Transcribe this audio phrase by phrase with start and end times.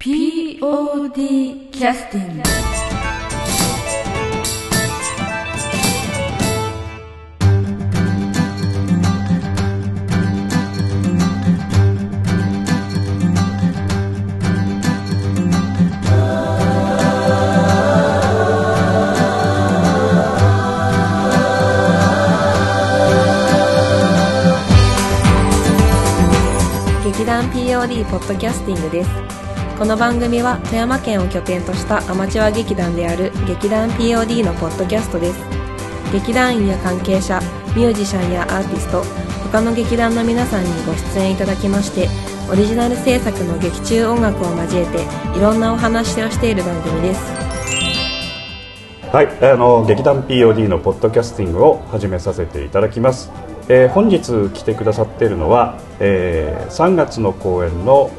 [0.00, 2.42] POD キャスティング
[27.04, 29.39] 劇団 POD ポッドキャスティングです。
[29.80, 35.40] この番組は富山県を拠点としたアマチュア劇団である劇団 POD のポッドキャストです
[36.12, 37.40] 劇団員や関係者
[37.74, 39.02] ミュージシャンやアーティスト
[39.44, 42.10] 他の劇団の皆さんにご出演いただきまして
[42.52, 47.22] オリジナル制作の劇中音楽を交えていろんなお話をしている番組です
[49.10, 53.32] はい、あの劇団 POD のポッドキャスティングを始めさせていただきます。
[53.68, 58.12] えー本日来てくださっているのは、えー3月の公演の、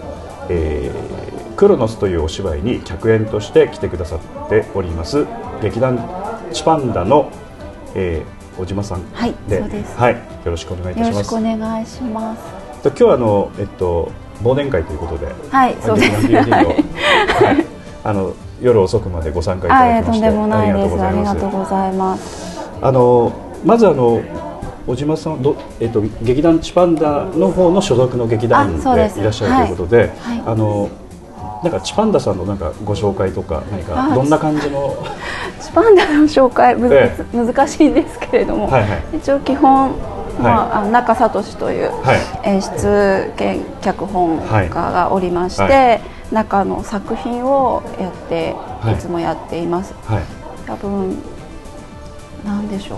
[0.50, 1.21] えー
[1.62, 5.28] クロノスというお芝居に客演として来てくださっております
[5.62, 5.96] 劇団
[6.52, 7.32] チパンダの、
[7.94, 10.20] えー小島さんはいそうですはい、よ
[10.52, 11.12] ろしくお願いいたします。
[11.14, 12.84] よろしくお願いします。
[12.84, 14.12] と今日はあのえっと
[14.44, 16.28] 忘年会ということで、はい、そうです。
[16.28, 16.66] はい。
[16.66, 17.66] はい、
[18.04, 21.02] あの夜遅くまでご参加いただきましてとんでもないです。
[21.02, 22.60] ありがとうございます。
[22.82, 23.32] あの
[23.64, 24.22] まずあの
[24.86, 28.84] 小島さんど、えっと、劇団チパンダの方の所属の劇団でい
[29.24, 30.90] らっしゃるということで、はいあの
[31.64, 34.96] なんかチパンダさんのなんかご紹介とか何かあどんな感じの？
[35.60, 37.26] スパンダの紹介むず、え。
[37.34, 39.18] 難しいんですけれども、はいはい。
[39.18, 39.92] 一応基本、
[40.42, 42.50] まあ、あの中聡というはい。
[42.50, 45.72] 演出兼脚本家がおりまして、はい。
[45.72, 46.00] は
[46.32, 48.94] 中の作品をやって、はい。
[48.96, 49.94] い、つもやっています。
[50.06, 50.24] はい。
[50.66, 51.18] 多分
[52.44, 52.98] なんでしょう。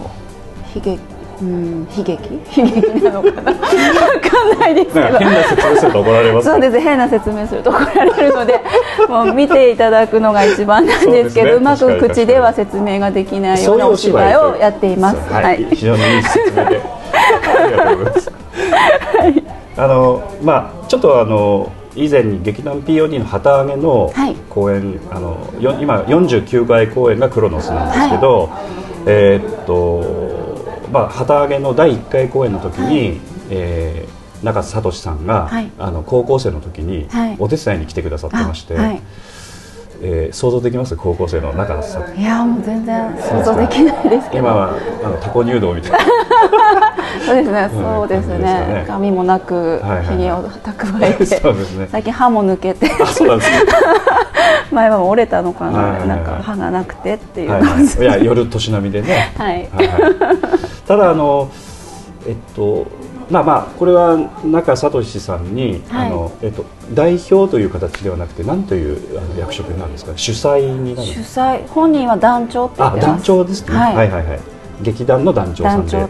[0.79, 0.99] 悲劇
[1.41, 2.33] うん悲劇？
[2.61, 3.51] 悲劇なのかな？
[3.51, 5.17] わかんないですけど。
[5.19, 8.61] 変な説明すると怒られますそうです変な説明すると怒られるので
[9.09, 11.61] もう見ていただくのが一番なんですけどそうね。
[11.61, 15.33] うまく口では説明ができないようなお芝居をやっています。
[15.33, 15.67] はい、はい。
[15.71, 16.61] 非常にいい説明で。
[16.63, 18.31] ありがとうございます。
[19.75, 24.35] あのまあちょっとあの以前に劇団 POD の旗揚げのはい。
[24.49, 28.49] 公演、あのよ今49回公演がクロノスなんですけど、
[29.07, 30.42] えーっと
[30.93, 35.71] まあ旗揚げの第1回公演の時に、えー中津聡さんが、はい。
[35.79, 37.35] あの高校生の時にはい。
[37.39, 39.01] お手伝いに来てくださってまして、あはい。
[40.01, 40.97] えー想像できます？
[40.97, 42.19] 高校生の中津さん。
[42.19, 44.43] いやもう全然想像できないですけど。
[44.43, 44.73] 今は
[45.05, 45.97] あのタコ入道みたいな。
[47.25, 47.69] そうですね。
[47.73, 48.37] うんそうですね。
[48.39, 48.85] ね。
[48.85, 51.87] 髪もなくはいはいひげを蓄えてそうですね。
[51.89, 52.91] 最近歯も抜けて。
[53.01, 53.57] あそうなんですね
[54.71, 59.69] 前は折れたのかないなんか歯がなくてっていうはいはい、いや夜年並みでね、 はい。
[59.71, 61.49] はいはい、ただあの
[62.27, 62.87] えっと
[63.29, 66.07] まあまあこれは中聡さんに、はい。
[66.07, 68.99] あのえっと代表という形ではなくて何という
[69.39, 70.11] 役職なんですか？
[70.15, 73.23] 主催になるん主催本人は団長って言っあ団てます。
[73.25, 73.95] 長ですね、はい。
[73.95, 76.07] はいはいはい劇団の団長さんで。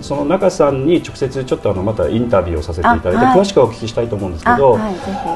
[0.00, 4.94] その中さんに直接ちょっとあのまたインタビューをさせていただいて、あはい詳しくお聞きしたいと思うんですけあど、はい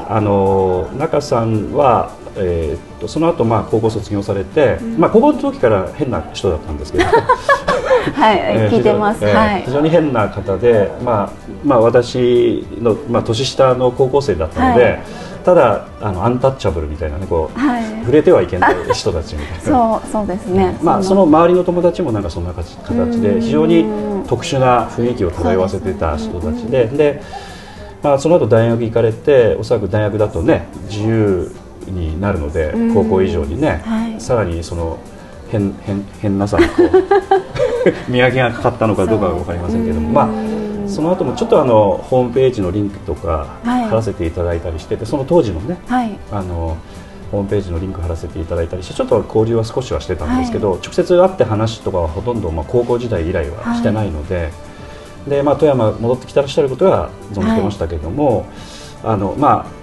[0.09, 7.05] あの中さんは、えーっとその後まあ高校卒業されて、まあ高校の時から変な人だったんですけど、
[8.15, 9.61] はい、えー聞いてます、非常にえーはい。
[9.63, 11.29] 非常に変な方で、まあ
[11.65, 14.99] まあ、私の、まあ、年下の高校生だったので、はい
[15.47, 17.99] ただあのアンタッチャブルみたいなねこう、はい。
[18.01, 19.63] 触れてはいけない人たちみたいな。
[19.63, 20.77] そうそうですね。
[20.83, 21.23] まあ、その。
[21.23, 23.41] 周りの友達もなんかそんな形形でうん。
[23.41, 23.85] 非常に
[24.27, 27.21] 特殊な雰囲気を漂わせてた人たちでで、
[28.03, 31.49] まあ、その後大学行かれておそらく大学だとね自由
[31.85, 32.93] になるのでうん。
[32.93, 34.19] 高校以上にね、はい。
[34.19, 34.99] さらにその
[35.49, 36.91] 変変変なさにこう
[38.11, 40.27] 見分けがかかったのかどうかは分かりませんけども、まあ、
[40.87, 43.85] その後もちょっとあのホームページのリンクとかはい。
[43.85, 46.17] 貼らせていただいたりしててその当時のねはい。
[46.31, 46.77] あの
[47.31, 54.51] ホームページのリンク貼らせていただいたりしてちょっと交流は少しはしてたんですけど、直接会って話とかはほとんど、まあ、高校時代以来はしてないので,、
[55.27, 58.45] でまあ、富山戻ってきてらっしゃることは存じてましたけども、
[59.03, 59.76] あのまあえー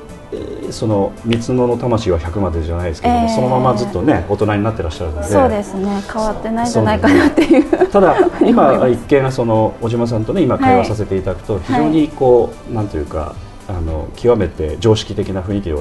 [0.71, 3.35] その三つ野の魂は100までじゃないですけども、えー。
[3.35, 5.29] そのままずっとね大人になってらっしゃるので。
[5.29, 6.03] そうですね。
[6.13, 7.65] 変わってないんじゃないかなっていう。
[7.89, 13.35] ただ今一見その小島さんとね今会話させていただくと非常にこう、なんというか
[13.69, 15.79] あの極めて常識的な雰囲気の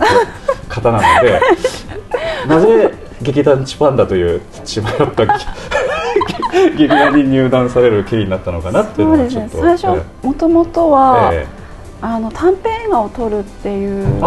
[0.69, 1.39] 方 なので
[2.47, 5.25] なぜ劇団チパンダという血迷った
[6.77, 9.57] 劇団に入団される経緯になったのかなっていうのはちょっと。
[9.57, 9.77] ね。
[9.77, 11.47] 最初えもともとは、え
[12.03, 14.21] あの短編映画を撮るっていう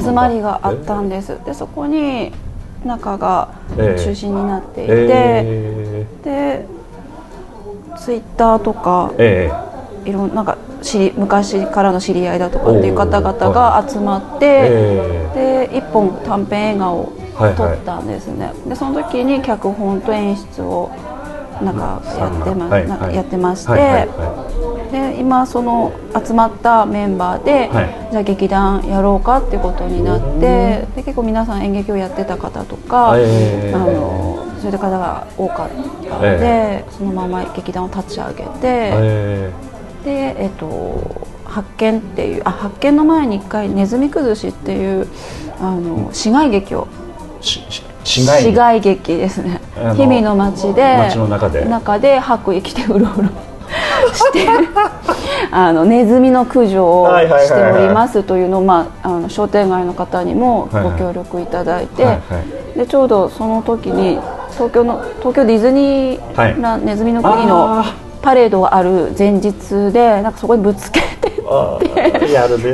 [0.00, 1.36] 集まりがあったんです。
[1.44, 2.30] でそこに
[2.84, 4.00] 中がええ。
[4.00, 6.66] 中心になっていて、えで
[7.98, 9.50] ツイッターとかえ
[10.06, 10.08] え。
[10.08, 15.68] いろんなんか知り昔からの知り合いだとかっていう方々が集まって、ええ。
[15.68, 20.90] で一本短編映画をはいはい撮ったんですね、でその時に脚本と演出を
[21.60, 22.88] なんかやってま,、はいはい。
[22.88, 24.59] なんかやってまして、はいはいは
[24.90, 25.92] で今その
[26.24, 28.08] 集まったメンバーで、はい。
[28.10, 39.52] じゃあ劇団やろうかっていうことになってで結構皆さん演劇をやってた方とか、えーあのそういう方が多かったので、えそのまま劇団を立ち上げて、え
[40.04, 40.10] で
[40.42, 45.08] えっと発見っていうあ発見の前に一回ネズミ崩しっていう
[45.60, 46.88] あの市街劇を
[47.40, 49.16] 市街劇。
[49.16, 49.60] ですね。
[49.76, 51.64] あの氷見の町で町の中で。
[51.64, 53.49] 中で白衣着てうろうろ
[54.20, 54.46] して
[55.50, 57.72] あのネズミの駆除をはいはいはいはい。
[57.72, 60.92] しておりますというのを、まあ、あの商店街の方にもはいはい。
[60.92, 62.18] ご協力いただいて、はいは
[62.74, 62.78] い。
[62.78, 64.18] でちょうどその時に
[64.52, 67.84] 東京の東京ディズニーラン、ネズミの国のあ
[68.22, 71.00] パレードがある前日でなんかそこにぶつけ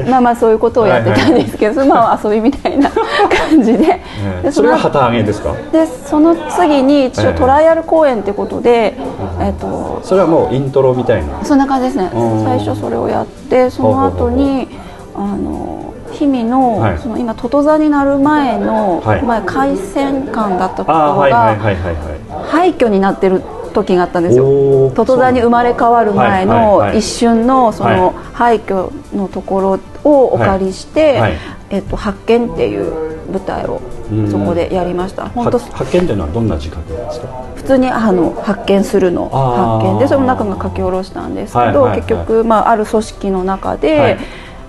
[0.09, 4.01] まあまあそういうことをやってたんですけど、まあ遊びみたいな感じで。
[4.41, 5.55] えでそれが旗揚げですか？
[5.73, 8.95] でその次に一ええ応トライアル公演ってことで、
[9.41, 11.45] えっとそれはもうイントロみたいな？
[11.45, 12.11] そんな感じですね。
[12.15, 12.45] うん。
[12.45, 14.69] 最初それをやってその後に
[15.15, 16.99] あの氷見の,、はい。
[16.99, 19.23] その今トト座になる前の、はい。
[19.23, 22.47] 前海鮮館だったところがはいはいはいはいはい。
[22.49, 23.43] 廃墟になってる
[23.85, 24.45] 時があったんですよ。
[24.45, 28.01] おートト座に生まれ変わる前の一瞬のそはい。
[28.01, 31.21] の廃墟のところをお借りして、
[31.71, 32.93] えっと、発見っていう
[33.31, 33.81] 舞台を
[34.11, 34.31] うん。
[34.31, 35.29] そこでやりました。
[35.29, 37.27] 本当は発見というのはどんな時間ですか？
[37.57, 39.29] 普通にあの発見するの。
[39.29, 44.19] 発見でその中が書き下ろしたんですけど、結局、まあ、ある組織の中で、はい。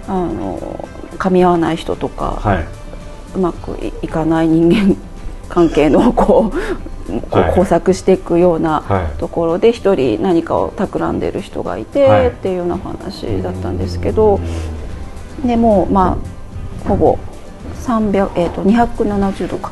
[0.07, 0.57] あの
[1.17, 2.65] 噛み合わない人とか、はい。
[3.35, 4.95] うまくいいかない人間
[5.49, 6.57] 関係のこう
[7.07, 7.55] こうはい。
[7.55, 9.19] 工作していくようなはい。
[9.19, 12.27] ところで一人何かを企んでる人がいて、はい。
[12.27, 14.39] っていうようなお話だったんですけど
[15.45, 16.17] でもうま
[16.85, 17.17] あほぼ
[17.83, 19.71] 300、えー、と270度か。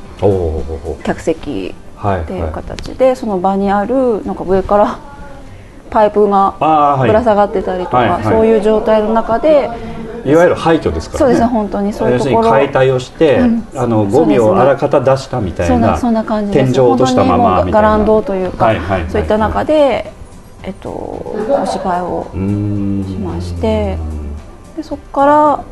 [1.04, 2.52] 客席はいっていうはい。
[2.54, 5.00] 形で、その場にあるなんか上から
[5.90, 6.56] パイプが
[7.00, 9.70] ぶら下がってたりとか、そういう状態の中で
[10.04, 11.20] いわゆる廃墟ですからね。
[11.20, 11.94] そうですね本当に。
[11.94, 12.52] そういう要するにところ。
[12.54, 13.68] 解体をして、うん。
[13.76, 17.72] あのゴミをあらかた出したみたいなそんな感じ天井を落としたままみたいな。
[17.74, 19.12] ガランドというか、はいはいはい。
[19.12, 20.12] そういった中で、
[20.64, 22.38] えっと、お芝居をし
[23.18, 23.98] まして
[24.76, 25.64] でそこから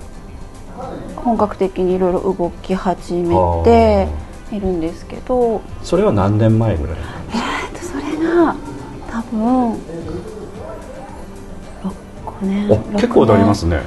[1.15, 4.07] 本格的にいろいろ動き始めて
[4.51, 5.61] いるんですけど。
[5.81, 6.97] それは何年前ぐらい？
[7.33, 8.55] えっとそれが
[9.09, 9.77] 多分6
[12.43, 13.81] 年お結構経りますね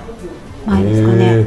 [0.66, 1.46] 前ですかね、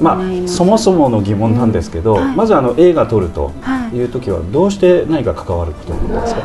[0.00, 2.36] まあそもそもの疑問なんですけど、はい。
[2.36, 3.96] まずあの映画撮るとはい。
[3.96, 6.40] いう時はどうして何か関わることになったんですか、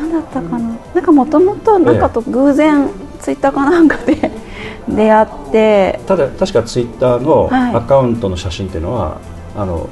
[0.00, 0.78] 何だったかな。
[0.94, 2.88] なんかもともとなんかと偶然
[3.20, 4.30] ツイッターかなんかで
[4.88, 6.00] 出会って。
[6.06, 7.76] ただ確かツイッターのはい。
[7.76, 9.16] アカウントの写真っていうのは、
[9.56, 9.88] あの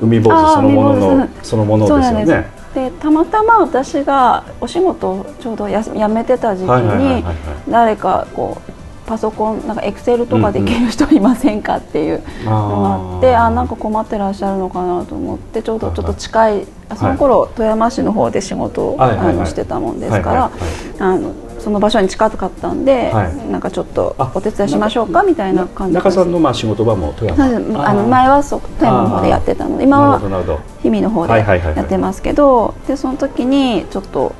[0.00, 1.28] 海坊主そのものの主。
[1.42, 2.58] そのものですよね。
[2.74, 7.24] でたまたま私がお仕事をちょうどやす辞めてた時期はいはいはいはいに
[7.70, 8.72] 誰かこう
[9.08, 12.50] パソコンなんかエクセルとかできる人いませんかっていうの
[12.82, 19.34] があって、あなんか困ってらっしゃるのかなと思ってちょうどちょっと近い、あそはいの頃富山市の方で仕事を、はいはいはい。
[19.36, 20.50] あのしてたもんですから、は
[20.98, 23.50] いはいあのその場所に近かったんで、はい。
[23.50, 27.44] なんかちょっとあお手伝いしましょうかみたいな感じ中さんのまあ仕事場も富山。
[27.84, 30.20] あの前はそう富山の方でやってたので今は。
[30.20, 34.34] 氷見の方ではいはいはいはいやってますけど、でその時にちょっと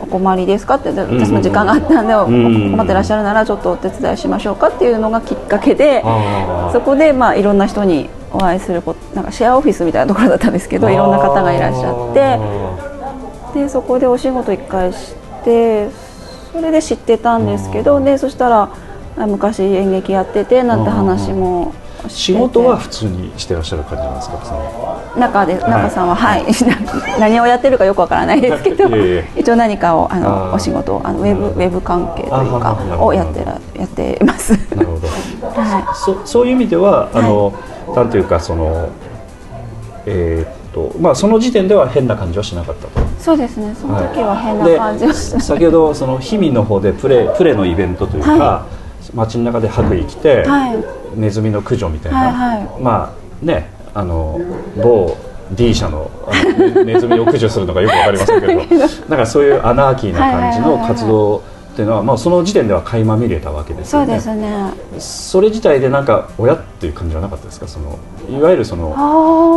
[0.00, 6.02] お困りですかってで私も時間があったんで、困ってらっしゃるならちょっとお手伝いしましょうかっていうのがきっかけで
[6.72, 15.14] そこでまあいろんな人にお会いすることなんかシェアオフィスみたいなところだったんですけどいろんな方がいらっしゃってでそこでお仕事一回し
[15.44, 15.90] て
[16.52, 18.74] それで知ってたんですけどでそしたら
[19.16, 21.74] あ昔演劇やっててなんて話も
[22.08, 25.00] 仕事は普通にしてらっしゃる感じなんですか。
[25.16, 26.44] 中で中さんははい、
[27.18, 28.84] 何をやってるかよくわからないですけど
[29.36, 34.52] 一応何かをあのお仕事をあのウェブウェブ関係というかをやってらやっています。
[34.74, 35.08] なるほど。
[35.60, 37.52] はそそういう意味ではあの、
[37.94, 38.88] なんていうかその
[40.06, 43.00] えーっとまあその時点では変な感じはしなかったと。
[43.00, 43.74] い、そうですね。
[43.80, 45.40] その時は変な感じではした。
[45.40, 48.66] 先ほどその氷見の方でプレプレのイベントというか、は
[49.14, 50.76] 街の中で白衣着て、はい。
[51.18, 52.82] ネズミの駆除みたいな、はいはい。
[52.82, 54.40] まあねあの
[54.82, 55.16] 某
[55.52, 58.54] D 社のあのネネズミを駆除するのかよくわかりませんけど
[59.08, 61.40] なんかそういうアナーキーな感じの活動っ
[61.74, 64.20] ていうのは、まあ、その時点では垣間見れたわけですよね。
[64.20, 64.70] そうですね。
[65.00, 67.66] それ自体でなんか親っていう感じはなかったですか？
[67.66, 69.00] そのいわゆるそのあ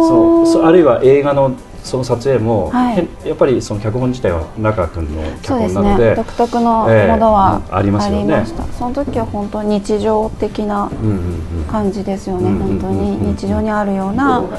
[0.08, 1.52] そうそあるいは映画の
[1.84, 3.00] その撮影も、はい。
[3.00, 6.16] へやっぱりその脚本自体は中君の脚そうです本なのでね。
[6.16, 8.46] 独特のもええのはありますよね。
[8.78, 11.16] その時は本当に日常的なうんうん
[11.60, 11.64] うん。
[11.66, 13.22] 感じですよね、うん本当うんうんうん。
[13.22, 14.50] に日常にあるような、なん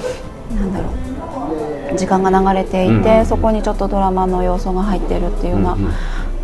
[0.73, 0.90] だろ
[1.93, 3.26] う時間が流れていて、うんうん。
[3.26, 5.93] そこにちょっとドラマの要素が入ってるっていうようなうんうん。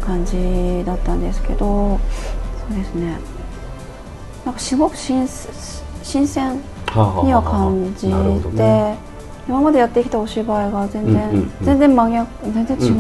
[0.01, 2.01] 感じだったんですけど、
[2.69, 3.19] そうですね。
[4.45, 5.29] なんかすごく新
[6.03, 6.57] 新鮮は
[6.95, 7.27] あはあはあ。
[7.27, 9.10] には感じて、なるほどね
[9.51, 11.53] 今までやってきたお芝居が全然、うんうんうん。
[11.63, 12.97] 全然真逆全然違う,、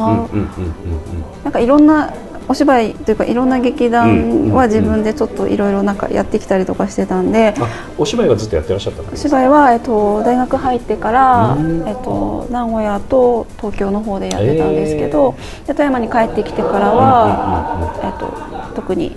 [1.44, 2.12] なんかいろんな
[2.48, 11.86] お芝居というかいろんな劇団は自分でちょっといろいろなんかやってきたりとかしてたんで、あお芝居はずっとやってらっしゃったんお芝居は、えっと、大学入ってから、うん。
[11.86, 15.36] えっと、名古屋と東京の方でやってたんですけど、
[15.68, 19.16] で富山に帰ってきてからは、えっと、特に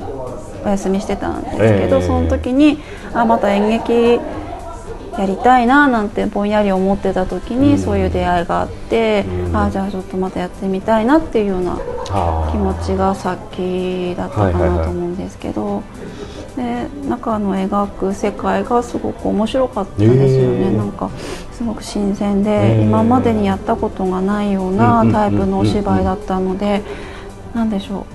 [0.64, 2.78] お休みしてたんですけど、ええその時に
[3.16, 4.20] あまた演劇
[5.18, 7.78] やりたいななんてぼんやり思ってた時に、うん。
[7.78, 9.56] そういう出会いがあって、うん。
[9.56, 11.78] あじゃあちょっとまたやってみたいなっていうような
[12.52, 15.84] 気持ちが先だったかないと思うんですけど、
[16.56, 20.78] で中の描く世界がすごく面白かったですよね、へー。
[20.78, 21.10] なんか
[21.52, 26.82] すごく新鮮で、今までにやったことがないよううんなうんタイプのお芝居だったので、
[27.54, 28.06] なんでしょう。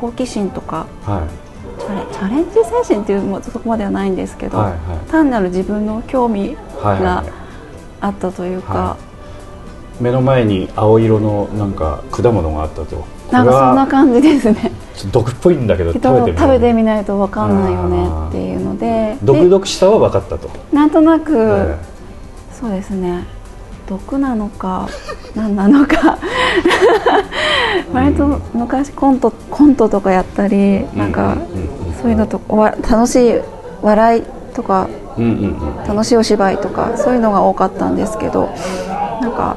[0.00, 1.41] 好奇心とかはチャレ
[1.78, 2.54] チャレンジ
[2.86, 5.10] 精神っていうもそこまではないんですけど、はいはい。
[5.10, 7.32] 単なる自分の興味いはいがはい。
[8.00, 8.96] あったというか、は
[10.00, 13.04] 目の前に青色のなんか果物があったと。
[13.30, 14.54] なんかそんなこ感じですね。
[14.54, 16.36] れはちょっと毒っぽいんだけどけ食べてみよう。
[16.36, 21.76] ど食べてみないとわかんないよねっていうので毒で々しさは分かったと、なんとなく、え。
[22.52, 23.24] そうですね
[23.86, 24.88] 毒なのか
[25.34, 26.18] 何なのか。
[27.92, 31.36] 割と昔コントコントとかやったりなんか
[32.00, 33.40] そういうのとおわ楽しい
[33.82, 34.22] 笑い
[34.54, 34.88] とか
[35.86, 38.50] 楽しいお芝居とかそういうのが多かったんですけど
[39.20, 39.56] なんか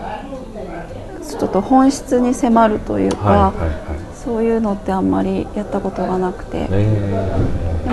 [1.28, 3.52] ちょっと本質に迫るというか、
[4.14, 6.68] そういうのってあんまりやったことがなくて。
[6.70, 7.36] え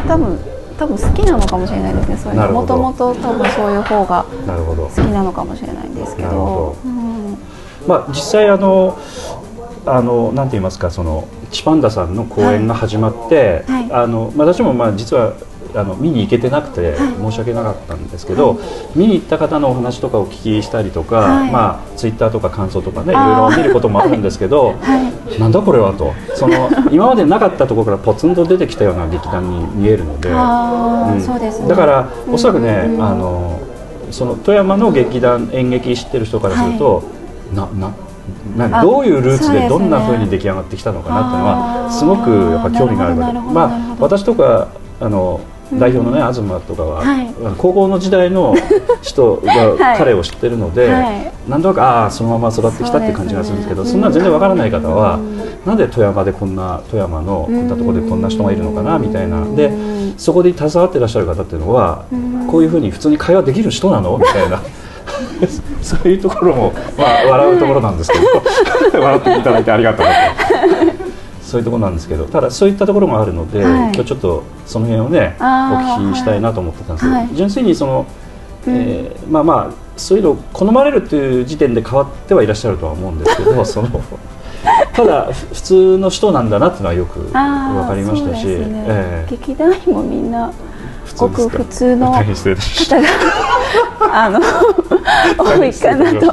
[0.06, 0.38] 多分
[0.82, 2.52] 多分好きなのかもしれないですねそういう。
[2.52, 6.76] もともと多分そういう方が好きなのかもしれないんですけど。
[6.84, 7.38] うん。
[7.86, 8.98] まあ実際あの
[9.86, 13.92] あのなんて言いますかそのチパンダさんの公演が始まって、はい。
[13.92, 15.34] あのまあ私もまあ実は
[15.74, 18.60] あの見に行けてなくて申し訳なかったんですけど、
[18.94, 21.50] 見に行った方のお話とかをお聞きしたりとか、はい。
[21.50, 23.14] まあツイッターとか感想とかねい。
[23.14, 25.40] ろいろ見ることもあるんですけど、 はい。
[25.40, 26.12] なんだこれはと。
[26.34, 30.32] その今までなかったところからポツンと出てきたような劇団に見えるので、う
[31.16, 31.20] ん。
[31.20, 31.68] そうですね。
[31.68, 33.02] だからおそらくね、うん。
[33.02, 33.60] あの
[34.10, 37.02] その富山の劇団演劇知ってる人からすると、
[37.54, 37.90] なな
[38.56, 43.32] なあどういうルーツでどんな風に出来上がってきたのかなっていうのはすごくやっぱ興味があるわけ。
[43.32, 44.68] なるほどまあ私とか
[45.00, 45.40] あの
[45.78, 47.34] 代表のね、東とかは、はい。
[47.58, 48.54] 高校の時代の
[49.00, 49.98] 人が はい。
[49.98, 51.32] 彼を知ってるので、はい。
[51.48, 55.38] なんとなくああそのまま育ってきたって感じがするんですけどそ,、んな全然わからない方は、うん。
[55.66, 59.38] なんで富山でこんな富山のこんなところでこんな人がいるのかなみたいな。
[59.38, 59.56] うん。
[59.56, 59.72] で
[60.18, 62.46] そこで携わってらっしゃる方っていうのはうん。
[62.46, 64.18] こういうふうに普通に会話できる人なの？
[64.18, 64.60] みたいな。
[65.82, 68.24] そういうところも、まあ、笑うところなんですけど。
[69.02, 70.06] 笑っていただいてありがとう
[71.52, 73.92] そういうところなんですけどただそういったところもあるので、はい。
[73.92, 77.28] 今日ちょっとその辺をねお聞きしたいなと思ってたんですけど、はい。
[77.34, 78.06] 純粋にその、
[78.66, 84.02] えーまあまあそういうのを好まれるという時点で変わってはいらっしゃるとは思うんですけど その
[84.94, 88.84] ただふ普通の人なんだなっていうのはよく分かりましたし、ね。
[88.88, 89.30] ええ。
[89.30, 90.50] 劇団員もみんな
[91.18, 92.24] ごく普通の方が
[94.10, 94.40] あの
[95.36, 96.30] 多いかなと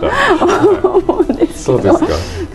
[0.87, 1.75] 思うんですけど。
[1.75, 2.05] そうですか。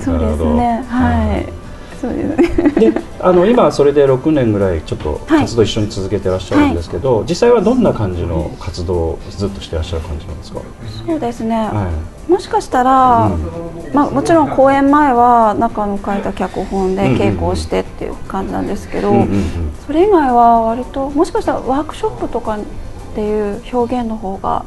[0.04, 0.85] そうですね。
[0.88, 1.63] はい
[2.05, 2.81] そうです。
[2.81, 5.41] ねであの今それで6年ぐらいちょっとはい。
[5.41, 10.61] 活動一緒に続けてらっしゃるんですけど、実際はどんな感じの活動をずっとしてらっしゃる感じなんですか、
[11.07, 11.91] そうですね、は
[12.29, 13.31] もしかしたら、
[13.93, 17.21] まあ、もちろん公演前は中の書いた脚本でうんうんうん。
[17.21, 19.73] 稽古をしてっていう感じなんですけど、うんうんうん。
[19.87, 22.61] それ以外は割ともしかしたらワークショップとかっ
[23.15, 24.65] ていう表現の方が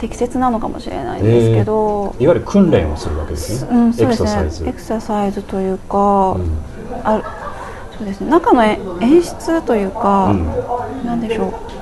[0.00, 4.64] 適切なのかもしれないんですけど、いわゆる訓練をするわけですね、うん、そうですエクササイズ。
[4.64, 6.58] ねエクササイズというか、うん。
[7.04, 7.22] あ
[7.96, 8.30] そうですね。
[8.30, 10.46] 中の演演出というか、うん。
[11.06, 11.74] なんでしょう。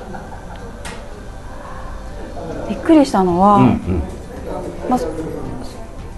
[2.69, 4.01] びっくりしたのは、うん
[4.89, 4.99] まあ、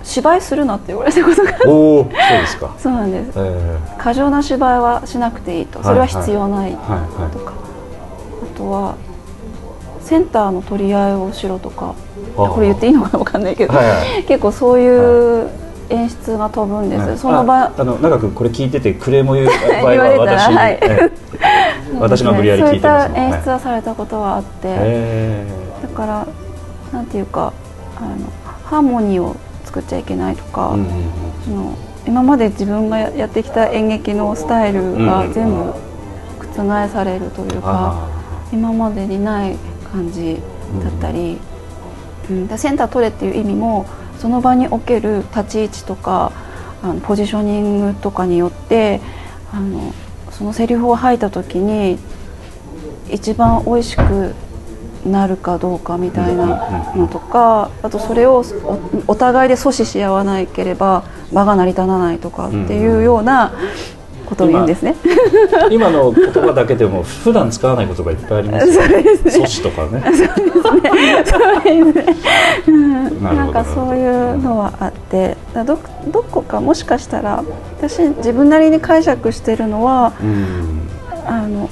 [0.04, 3.32] 芝居するなって言われたことがそうですか、 そうなんです。
[3.36, 5.82] え過剰な芝居はしなくていいと。
[5.84, 7.32] それは必要ないー、はいはい。
[7.32, 7.54] とか、
[8.54, 8.96] あとは
[10.06, 11.96] センターの取り合いをしろとか
[12.36, 15.50] これ言っていいのかわかんないけど、はいは結構そういう
[15.90, 17.18] 演出が飛ぶんです、はい。
[17.18, 20.80] その場ああの長くこれ聞いててクレームを言う場合は 私に、はい。
[20.80, 21.12] ええ。
[22.00, 25.46] 私が無理やり聞いてますそういった演出ははされたことはあって、え。
[25.82, 26.28] だから
[26.94, 27.52] なんていうか
[27.98, 28.08] あの
[28.66, 30.86] ハーモニーを作っちゃいけないとか、うんうん
[31.44, 31.74] その
[32.08, 35.74] 今まで自分がやってきた演劇のスタイルが全部
[36.56, 38.08] 覆されるというか、あ。
[38.54, 39.58] 今までにない
[39.92, 40.40] 感じ
[40.84, 41.38] だったり、
[42.30, 42.48] うん。
[42.48, 43.86] でセンター取れっていう意味も
[44.20, 46.32] その場における立ち位置とか
[46.82, 49.02] あのポジショニングとかによって
[49.52, 49.94] あの
[50.32, 51.98] そのセリフを吐いた時に
[53.10, 54.34] 一番美味しく
[55.06, 63.54] なるかどうかみたいなのとかあとそれをおお互いで阻止し合わなければ場が成り立たないとかっていうような
[64.26, 64.96] ことを言うんですね。
[65.04, 68.98] ー今の言葉だけでも普段使わない言葉いっぱいありますよね。
[69.24, 70.02] 阻止とかね。
[72.66, 75.38] なるほどなんかそういうのはあって。
[75.54, 77.44] だどどこかもしかしたら
[77.78, 80.82] 私自分なりに解釈してるのはうん。
[81.26, 81.70] あの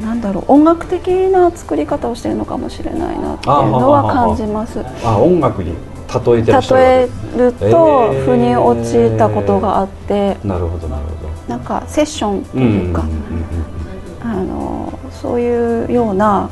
[0.00, 0.52] なんだろう。
[0.52, 4.84] 音楽的な作り方をしてるのかもしれないなっていうのは感じます。
[5.04, 5.74] あ音楽に
[6.12, 6.58] 例えて例
[7.04, 10.36] えると腑に落ちたことがあって。
[10.44, 14.30] なるほどなるほどなんかセッションとうんいうか、うん。
[14.30, 16.48] あのそういうような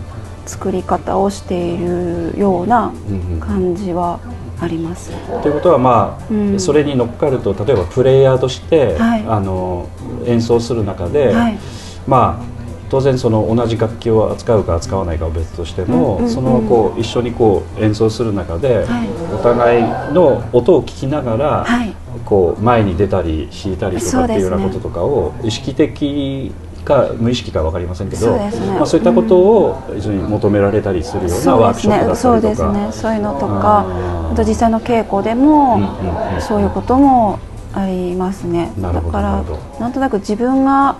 [0.46, 2.92] 作り方をしているような
[3.40, 4.18] 感じは
[4.60, 5.12] あります。
[5.42, 6.60] ということはまあ、うん。
[6.60, 9.24] それに乗っかると例えばプレイヤーとして、はい。
[9.26, 9.88] あの
[10.26, 11.58] 演奏する中で、はい。
[12.06, 12.50] まあ
[12.90, 19.08] 当然その同じ楽器を扱うか扱わないかは別としても、そのこう一緒にこう演奏する中で、はい。
[19.32, 19.82] お互い
[20.12, 21.94] の音を聞きながら、はい
[22.30, 26.52] こう前に出たり弾いたりとかっていうようなこととかを意識的
[26.84, 28.52] か無意識か分かりませんけどそうね。
[28.76, 32.16] まあ、そういったことを非常に求められたりするようなワークショップだね、ったりとか。
[32.16, 33.84] そうですね、そういうのとか、
[34.32, 37.40] あと実際の稽古でも、うんうんうんそういうことも
[37.74, 38.72] ありますね。
[38.78, 39.44] だから
[39.80, 40.96] なんとなく自分が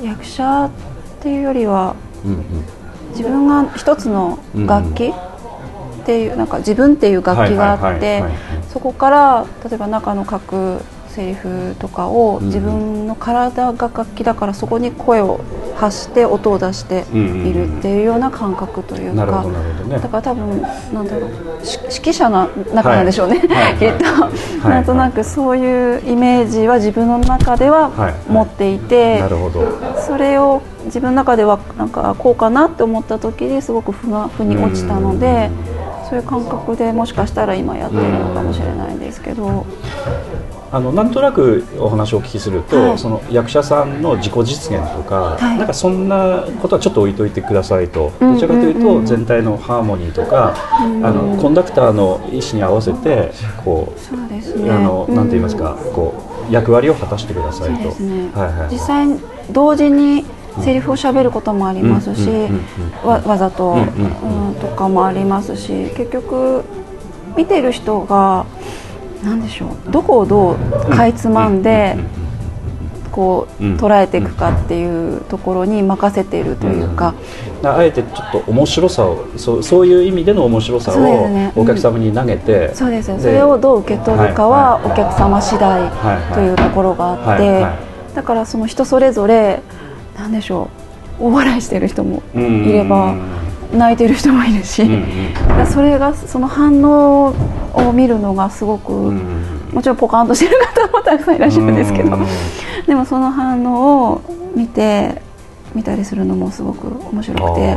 [0.00, 0.70] 役者っ
[1.20, 2.44] ていうよりはうんうん。
[3.10, 5.12] 自分が一つの楽器
[6.02, 8.22] っていう、なんか自分っていう楽器があって
[8.78, 15.40] そこから例えば中の書くセリフとかをうん自分の体が楽器だからそこに声を
[15.74, 23.74] 発して音を出しているっていうような感覚というかだから多分なんだろうし指揮者の中なんでしょうね、はい。
[23.82, 24.30] きっと、は
[24.66, 24.68] い。
[24.70, 28.14] なんとなくそういうイメージは自分の中でははい。
[28.28, 29.24] 持っていて、
[30.06, 34.06] それを自分の中ではなんかこうかなって思った時にすごく腑
[34.44, 35.50] に落ちたので
[36.08, 39.66] そういう感覚でもしかしたら今やってるのかもしれないんですけど。
[40.70, 42.98] あのなんとなくお話をお聞きすると、はい。
[42.98, 45.58] その役者さんの自己実現とか、はい。
[45.58, 53.32] なんかそんなことはちょっと置いといてくださいと、うんどちらかというと、全体のハーモニーとか、あのコンダクターの意思に合わせて
[53.64, 54.70] こう、そうですね。
[54.70, 55.14] あのうん。
[55.16, 57.88] なんて言いますか、こう役割を果たしてくださいと。
[58.02, 59.06] ね、はいはい実際
[59.50, 60.26] 同時に
[60.62, 62.28] セリフを喋ることもありますし、
[63.04, 66.64] わわざと、うんとかもありますし結局
[67.36, 68.46] 見てる人が
[69.22, 71.96] 何でしょうどこをどうかいつまんで、
[73.12, 77.14] こううん捉えていくかっていうところに任せているというか、
[77.62, 85.90] あえてちょっと面白さをそうそういう意味での面白さをお客様に投げて、そうですねでそれをどう受け取るかはお客様次第
[86.34, 87.66] というところがあって、
[88.14, 89.62] だからその人それぞれ
[90.18, 90.68] 何でしょ
[91.20, 91.24] う。
[91.24, 93.14] 大笑いしてる人もいいれば
[93.72, 94.88] 泣いてる人もいるし、
[95.72, 97.34] それがその反応
[97.74, 99.16] を見るのがすごく、うん。
[99.16, 102.26] うんもちろんポカンとしてる方もたくさんいらっしゃるんですけど、うん
[102.86, 104.22] でもその反応を
[104.56, 105.20] 見て
[105.74, 107.76] 見たりするのもすごく面白くて。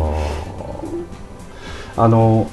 [1.97, 2.49] あの、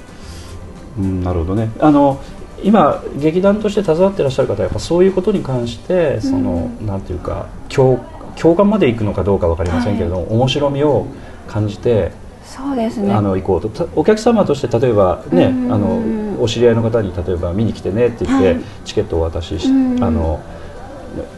[0.98, 1.70] うん、なるほどね。
[1.78, 2.20] あの
[2.64, 8.04] 今劇団として携わっていらっしゃる方はやっぱそういうことに関してその、なんていうか共
[8.40, 11.06] 共感までいくのかどうかわかりませんけれども、面白みを
[11.46, 12.12] 感じて
[12.44, 13.12] そうですね。
[13.12, 13.68] あの行こうと。
[13.68, 18.60] たお客様として例えばね、うんあのお知り合いの方に例えば見に来てねって言って、はい。
[18.84, 20.02] チケットをお渡しし、うん。
[20.02, 20.40] あの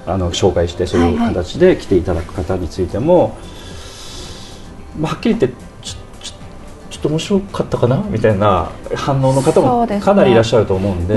[0.06, 1.34] あの紹介してそういうはいはい。
[1.34, 3.36] 形で来ていただく方についても、
[4.98, 5.69] まあ、はっきり言って
[7.00, 7.96] っと面白かったかな？
[8.08, 11.14] みたいな反応の方もかなりいらっしゃると思うんで。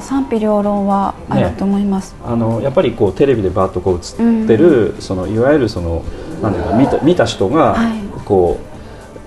[0.00, 6.02] 賛否両論はあると思います、あのやっぱりこうテレビでバーッとこう映ってる、そのいわゆるその
[6.42, 8.00] なんか見た見た人がはい。
[8.24, 8.58] こ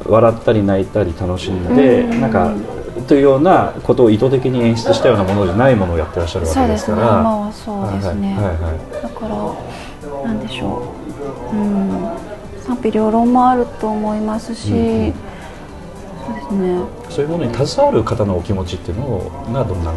[0.05, 2.21] う笑ったり泣いたり楽しんで、うん。
[2.21, 2.53] なんか
[3.07, 6.97] というようなことを意図的に演出したようなものじゃないものをやってらっしゃるわそうですから。
[6.97, 9.03] 今はそうですね、はいはいはい。
[9.03, 10.93] だからなんでしょ
[11.53, 12.09] う、うん、
[12.63, 15.13] 賛否両論もあると思いますし、うんうん
[16.27, 16.79] そうですね。
[17.09, 19.93] そういうものに携わる方のお気持ちっていうのがどんな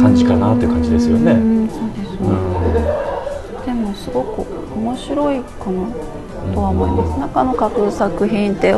[0.00, 1.32] 感じかなという感じですよね。
[1.32, 3.64] うんそうですね、うん。
[3.66, 8.74] でもすごく面白いかなとは思います、中の書く作品って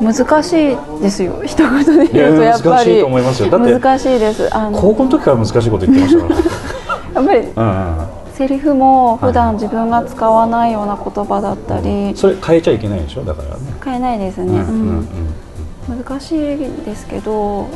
[0.00, 1.42] 難しいですよ。
[1.44, 3.50] 一言で言うとやっぱ難しいりと思いますよ。
[3.50, 4.56] だって難しいです。
[4.56, 6.40] あの高校の時から難しいこと言ってましたから
[7.20, 7.96] やっぱりうんうん。
[8.32, 12.12] セリフも普段自分が使わないような言葉だったり。
[12.16, 13.22] それ変えちゃいけないでしょ？
[13.22, 13.60] だからね。
[13.84, 14.56] 変えないですね、うん。
[14.56, 15.08] うん
[15.90, 17.68] 難しいですけど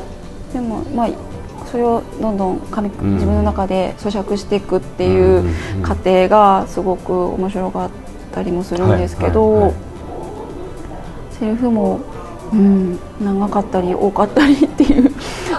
[0.53, 1.09] でもまあ
[1.67, 7.91] それをどんどん自分の中で咀嚼していくってうんいう過程がすごく面白かっ
[8.33, 12.01] たりもするんですけどいセリフも、
[12.53, 15.11] うん、長かったり多かったりっていう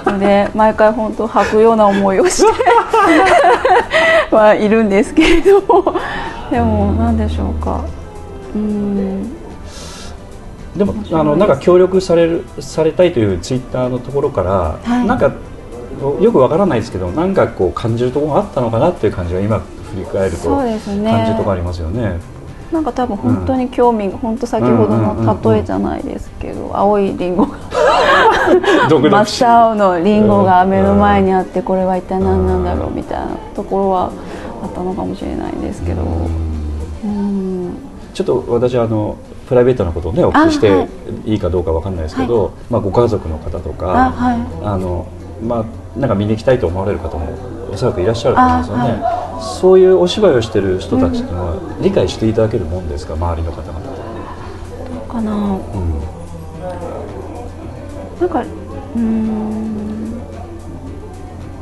[0.06, 2.54] ので 毎回本当吐くような思いをして
[4.34, 5.94] はいるんですけれども。
[6.50, 7.84] でも何でしょうか。
[8.56, 9.35] うん
[10.78, 15.08] でもあのなんか協力されるされたいというツイッターのところから、はい。
[15.08, 15.34] なんか
[16.22, 21.10] よくわからないですけどなんかこう感じるところがあったのかなっていう感じが今振り返るとそうですね。
[21.10, 22.20] 感じるところありますよね。
[22.72, 27.58] なんか多分本当に興味が、本当先ほどの例えじゃないですけど、青いリンゴが
[28.90, 34.10] 独真っ青のリンゴが目の前にあってこれは一体何なんだろうみたいなところは
[34.64, 36.02] あったのかもしれないんですけど。
[37.06, 37.78] うん。
[38.14, 39.16] ちょっと私あの
[39.48, 40.88] プライベートなことをねお聞きして
[41.26, 41.32] い。
[41.34, 44.40] いいかどうかわかんないですけど、まあご家族の方とかあはい。
[44.64, 45.08] あの
[45.42, 48.84] まあなんか見に行きたいと思われる方もおそらくいらっしゃると思うんですよね。
[49.04, 49.22] あ
[49.62, 53.80] そういうお芝居をしてる人たちっていうのは理解していただけるもんですか周りの方々。
[55.08, 55.32] かな。
[55.32, 56.00] うん。
[58.20, 58.44] なんか
[58.96, 60.14] うん。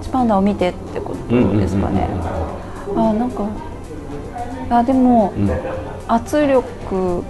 [0.01, 2.07] チパンダを見てってことですかね。
[2.95, 3.47] あなんか
[4.69, 5.51] あでも、うん。
[6.07, 7.23] 圧力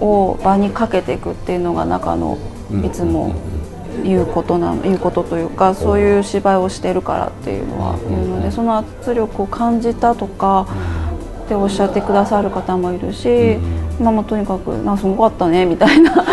[0.00, 2.38] を場にかけていくっていうのが中の
[2.70, 2.84] うん。
[2.84, 3.34] いつも
[4.04, 10.66] 言うことな言うことというかそういう芝居をしてるからっていうのは言うのでその圧力を感じたとか
[11.44, 13.56] っておっしゃってくださる方もいるし、
[14.00, 16.24] まあ、まあとにかく「なんかすごかったね」みたいな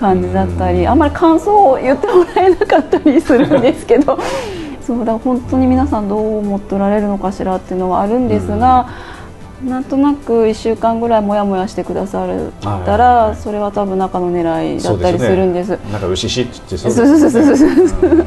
[0.00, 4.18] 感じだったりあんまり感想を言ってもらえなかったりするんですけど
[4.82, 9.15] そうだ本当に皆さんどう思っておられるのかしらっていうのはあるんですが。
[9.64, 15.70] なんとなく1週間ぐらいモヤモヤしてくださるたらはいそれは多分中の狙いだったりするんです。
[15.90, 18.14] なんか牛しってそそううそうそうそうそうう。
[18.22, 18.26] ん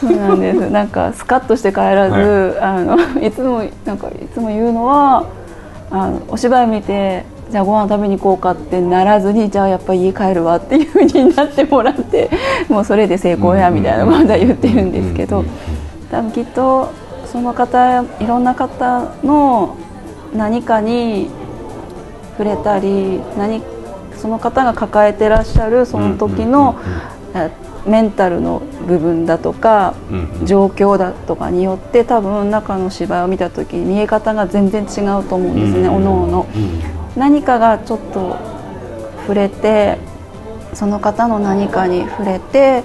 [0.00, 0.70] そうなんです。
[0.70, 5.26] なんかスカッとして帰らず、はあのいつもなんかいつも言うのは
[5.90, 12.28] あのお芝居見てじゃあご飯食べに行こうかってならずにじゃあやっぱり家帰るわっていう風になってもらって
[12.68, 15.44] もうそれで成功やみたいなことは言ってるんですけど
[16.10, 16.90] 多分きっと
[17.24, 19.76] その方いろんな方の
[20.36, 21.30] 何かに
[22.38, 23.62] 触れたり何
[24.16, 26.78] その方が抱えてらっしゃるその時の
[27.34, 27.50] え
[27.86, 30.46] メンタルの部分だとかうんうん。
[30.46, 36.46] 状況だとかによって多分中の芝居を見た時に見え方が全然違うと思うんですね、おのおの。
[37.16, 38.36] 何かがちょっと
[39.22, 39.98] 触れて
[40.74, 42.82] その方の何かに触れて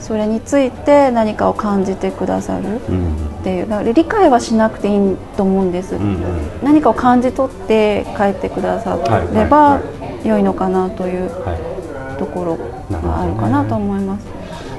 [0.00, 2.80] それについて何かを感じてくださる。
[2.88, 2.98] うんう
[3.34, 6.20] んっていうだから理解はしなくていいと思うんです、うんうん。
[6.62, 11.78] 何かを感じ取って帰ってくださればは良いのかなというはい。
[12.18, 12.56] ところ
[12.90, 14.26] があるかなと思います。
[14.26, 14.36] だか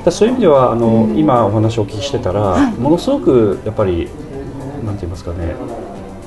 [0.07, 4.09] らそういう意味ではあの、今お話をお聞きしてたら、ものすごくやっぱり
[4.83, 5.55] なんて言いますかね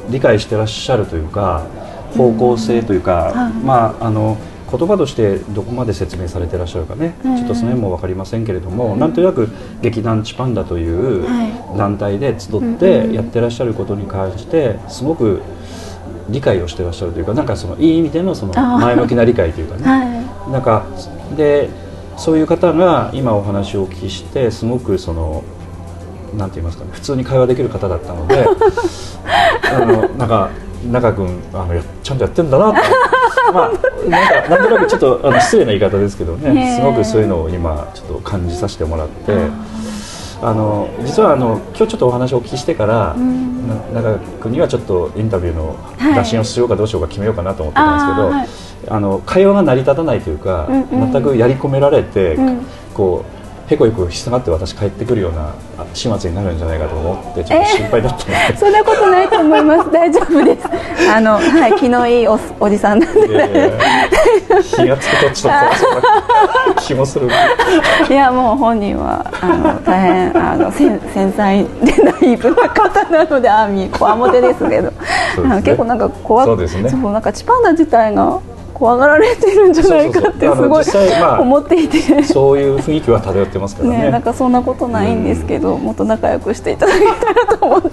[0.08, 1.66] 理解してらっしゃるというか
[2.16, 3.52] 方向性というか、はい。
[3.52, 4.38] まああの
[4.72, 7.36] 言葉としてどこまで説明されてらっしゃるかね、うん。
[7.36, 9.48] ちょっとその辺も分かりませんけれども、なんとなく
[9.82, 15.42] 劇団チパンダというは団体で集ってやってらっしゃることに関してすごく
[16.30, 19.82] 理解をしてらっしゃるというかなんかそのいい意味でのその前向きな理解というかね。
[19.84, 20.86] はなんか
[21.36, 21.68] で
[22.16, 25.44] そういう方が今お話をお聞きしてすごくその
[26.36, 28.46] なんて言いますかね普通に会話できる方だったので
[29.74, 30.50] あのなんか
[30.90, 32.80] 中君あのやちゃんとやってんだなって
[33.52, 36.76] まあなんかなんとなくちょっとあの失礼な言い方ですけどね。
[36.76, 39.32] すごくそういうのを今ちょっと感じさせてもらって。
[40.44, 43.68] あの実はあの今日ちょっとお話をお聞きしてから、ん。
[43.92, 46.14] な中君にはちょっとインタビューのはい。
[46.16, 48.96] 打診をしようかどうしようか決めようかなと思ってたんですけど、はい。
[48.96, 51.12] あの会話が成り立たないというか、うんうん。
[51.12, 52.66] 全くやり込められて、うん。
[52.92, 53.41] こう
[53.72, 59.90] へこへこしたがって私帰ってくるようなあ始末になるんじゃないかと思ってちょっと心配だったので、そんなことないと思います。
[59.90, 60.68] 大丈夫です。
[61.10, 63.20] あの、はい、気のいいおおじさんなんで。
[63.30, 64.32] えー
[64.62, 65.54] 気がつくとちょっ
[66.74, 67.28] と気もする。
[68.08, 74.90] いや、もう本人は、あの、大変、あの、繊繊細でナイーブな方なので、あみ、こわもてですけど。
[74.90, 78.38] ね結構なんか怖そうですねそう、なんかチパンダ自体が。
[78.82, 80.84] 怖がられてるんじゃないかってすごい
[81.38, 83.98] 思っていて、そういう雰囲気は漂ってますからね。
[84.06, 87.88] ね、なんかそんなことないんですけど、もっと仲良くしていただけたらと思って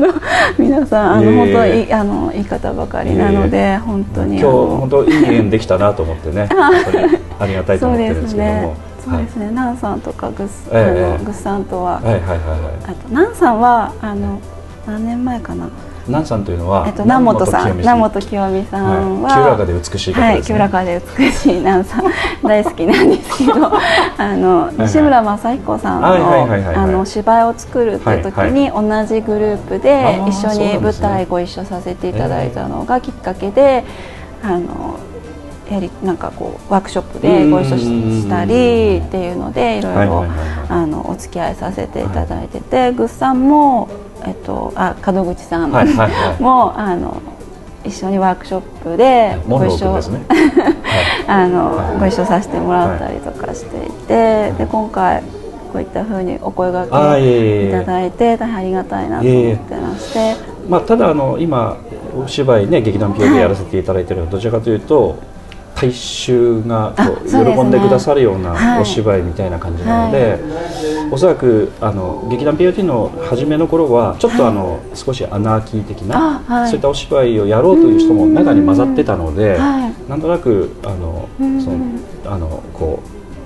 [0.00, 0.14] の
[0.56, 6.48] 皆さんあの、本当いいあのいい方ばかりなので、本当に今日本当いい縁できたなと思ってね。
[7.38, 8.52] ありがたいと思ってるんでですすけども。
[8.52, 8.76] ね。
[9.04, 9.50] そうですね。
[9.50, 11.16] ナンさんとかグス、ええ。
[11.16, 12.72] あのグスさんとは、はいはいはいはいはい。
[12.84, 14.40] あとナンさんはあの
[14.86, 15.68] 何年前かな。
[16.08, 19.04] 南さんというのはえっと南本さん、南本清清美さはい。
[19.04, 22.04] んは、清らかで美しい方はい、清らかで美しいナンさん。
[22.42, 23.52] 大好きなんですけど、
[24.18, 26.76] あのい西村雅彦さんはいはいはいはいはい。
[26.76, 33.84] のあの芝居を作るっていう時に同じグループで一緒に舞台ご一緒させていただいたのがきっかけで、
[34.42, 34.98] あの
[35.70, 37.84] やりなんかこうワークショップでご一緒し
[38.22, 40.38] したりっていうのでいろいろはいはいはいはい。
[40.70, 43.88] あのお付き合いさせていただいてて、グッさんも
[44.26, 45.70] えっとあ門口さん。
[45.70, 46.40] はいはいはい。
[46.42, 47.20] もあの
[47.84, 49.98] 一緒にワークショップでご一緒。
[51.26, 52.00] あの、はい。
[52.00, 53.90] ご一緒させてもらったりとかしてい。
[54.06, 55.22] て、で今回
[55.72, 57.70] こういったふうにお声掛あーいえいえいえ。
[57.70, 60.36] けいただいて大変ありがたいなと思ってまして、
[60.68, 61.76] まあ、ただあの今
[62.24, 65.16] お芝居ね劇団 POD やらせていただいてるのはどちらかというと
[65.80, 66.92] 大衆が
[67.24, 68.80] 喜んでくださるようはない。
[68.80, 70.40] お芝居みたいな感じなので、
[71.12, 80.10] おそらくあの劇団 POD の初めの頃はちょっとあの、少しアナーキー的な、そういったお芝居をやろうという人も中に混ざってたので、はい。
[80.10, 81.62] なんとなくあのうん。
[81.62, 81.78] その
[82.26, 83.00] あのこ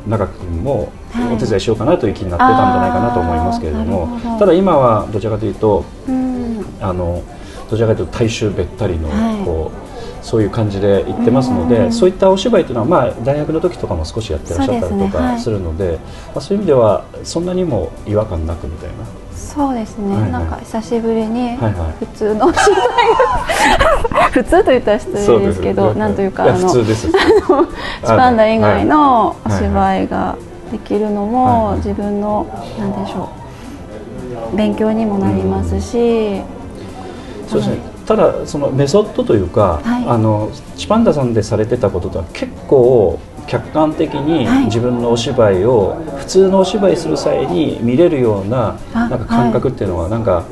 [0.06, 1.34] う中君もはい。
[1.34, 4.38] お手伝いしようかなという気になってたんじゃないかなと思いますけれども、あーなるほど。
[4.38, 6.64] ただ今はどちらかというとうん。
[6.80, 7.22] あの
[7.68, 9.44] どちらかというと大衆べったりの、はい。
[9.44, 9.91] こう
[10.22, 11.92] そういう感じで言ってますので、うん。
[11.92, 15.36] そういったお芝居というのは、まあ、大学の時とかも少しやってらっしゃったりとそうですねはい。
[15.36, 18.94] かするのでまあ、そういう意味ではそんなにも違和感なくみたいな。
[19.34, 20.32] そうですね、はいはい。
[20.32, 22.04] なんか久しぶりにはいはい。
[22.04, 22.74] 普通のお芝居
[24.14, 27.14] が普通と言ったら失礼ですけどなんというかあの普通ですチ
[28.06, 30.36] パンダ以外のおはい芝居が
[30.70, 31.74] できるのはいはい。
[31.74, 32.46] も自分の
[32.78, 33.28] なんでしょ
[34.52, 36.40] う勉強にもなりますし、
[37.48, 40.04] そうですね、ただそのメソッドというか、はい。
[40.08, 44.64] あのチパンダさんでされてたこととは結構客観的にはい。
[44.66, 50.44] 自分のお芝居を普通のお芝居する際に見れるようなあなんか感覚っていうのはなんか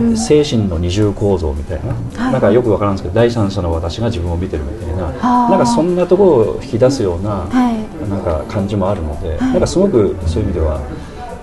[0.00, 2.32] うん精神の二重構造みたいな、はい。
[2.32, 5.12] なんかよくわからんですけど第三者の私が自分を見てるみたいな
[5.48, 8.08] なんかそんなところを引き出すような、はい。
[8.08, 9.38] なんか感じもあるので、はい。
[9.38, 10.80] なんかすごくそういう意味では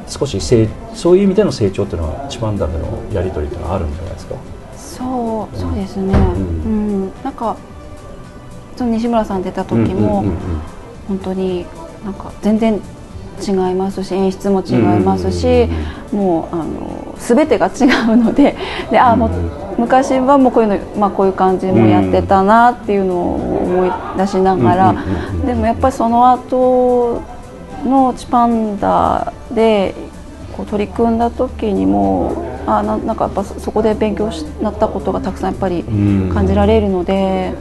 [0.07, 4.08] 少し成そういう意味での成長っていうのはチパンダでのやり取りっていうのはあるんじゃない
[5.81, 6.01] ですか。
[6.01, 7.05] そうそうん。
[7.05, 7.57] んなんか
[8.75, 10.35] その西村さん出た時も、うんうんうんうん。
[11.07, 11.65] 本当に
[12.03, 12.79] なんか全然
[13.41, 15.67] 違いますし演出も違いますし、
[16.11, 18.55] もうあの全てが違うので
[18.91, 19.29] であもう
[19.79, 25.45] 昔はもうこういうの、まあ、こういう感じもやってたなっていうのを思い出しながら、うんうんうんうん。
[25.45, 27.21] でもやっぱりその後
[27.85, 29.95] のチパンダで
[30.59, 36.29] こう取り組んだ時にもあななんかやっぱそそこで勉強しなったことがたくさんやっぱりうん。
[36.33, 37.53] 感じられるので、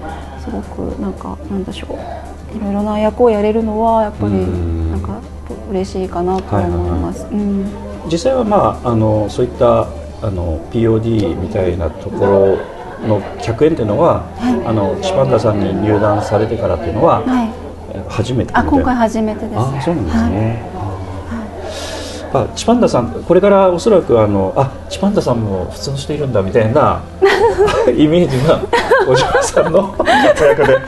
[0.45, 2.57] すごくなんかなんでしょう。
[2.57, 4.91] いろいろな役をやれるのはやっぱりうん。
[4.91, 5.21] なんか
[5.71, 7.27] 嬉しいかなと思います。
[7.31, 7.67] うん。
[8.11, 9.83] 実際はまああのそういった
[10.21, 12.27] あの POD みたいなとこ
[13.01, 14.25] ろの客演っていうのは、
[14.67, 17.49] あのチパンダさんに入団されてからっていうのは、はい、
[17.95, 19.59] え初めてあ今回初めてです。
[19.61, 20.78] あそうなんですはい
[22.33, 27.01] ね、あチパンダさんこれからおそらくあのあチパンダさんも普通の人いるんだみたいな
[27.97, 28.61] イメージが
[29.09, 29.95] お嬢さんの
[30.45, 30.79] 役で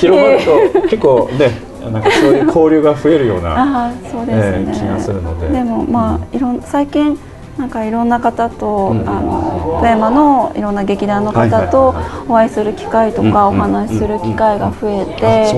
[0.00, 0.38] 広まる
[0.72, 5.48] と、結構ねなんかそういう交流が増えるようなあーそうですね、えー気がするので。
[5.48, 7.18] でもまあいろん最近
[7.58, 9.08] なんかいろんな方と、うん。
[9.08, 11.94] あの富山のいろんな劇団の方と
[12.28, 15.52] お会いする機会とか、うんお話しする機会が増えあて、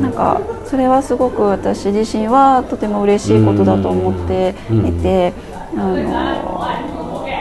[0.00, 5.32] なんかそれはすごく私自身はとても嬉しいことだと思っていて、
[5.76, 5.96] あの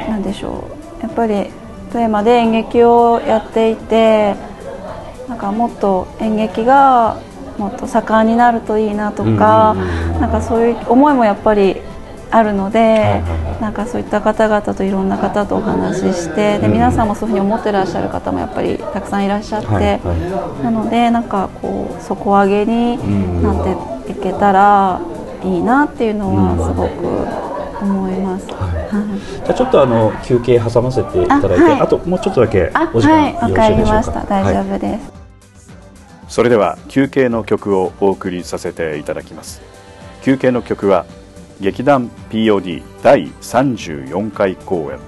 [0.08, 0.66] なんでしょ
[1.00, 1.04] う。
[1.04, 1.48] やっぱり
[1.92, 4.36] 富山で演劇をやっていて
[5.28, 7.18] なんかもっと演劇が
[7.58, 9.76] もっと盛んになるといいなとか、
[10.20, 11.78] なんかそういう思いもやっぱり
[12.36, 16.74] あるので、はいはいなんかそういった方々といろんな方とお話ししてでうん。
[16.74, 22.98] 皆さんもそういうふうに思ってらっしゃる方もやっぱりたくさんいらっしゃって、はいはいなのでなんかこう底上げに
[23.42, 25.00] なっていけたら
[25.44, 28.48] いいなっていうのはすごく思います。
[28.52, 28.74] はい。
[28.74, 29.20] はい。
[29.46, 31.88] じゃあちょっとあの休憩挟ませていただいてあ,、あはい。
[31.88, 33.86] ともうちょっとだけあお時はいわか間よろしいでしょうか。
[33.86, 34.26] りました。
[34.26, 35.24] 大丈はい夫です。
[36.28, 39.62] それでは休憩の曲をお送りさせていただきます。
[40.24, 41.06] 休憩の曲は
[41.64, 45.00] 劇団 POD 第34回公演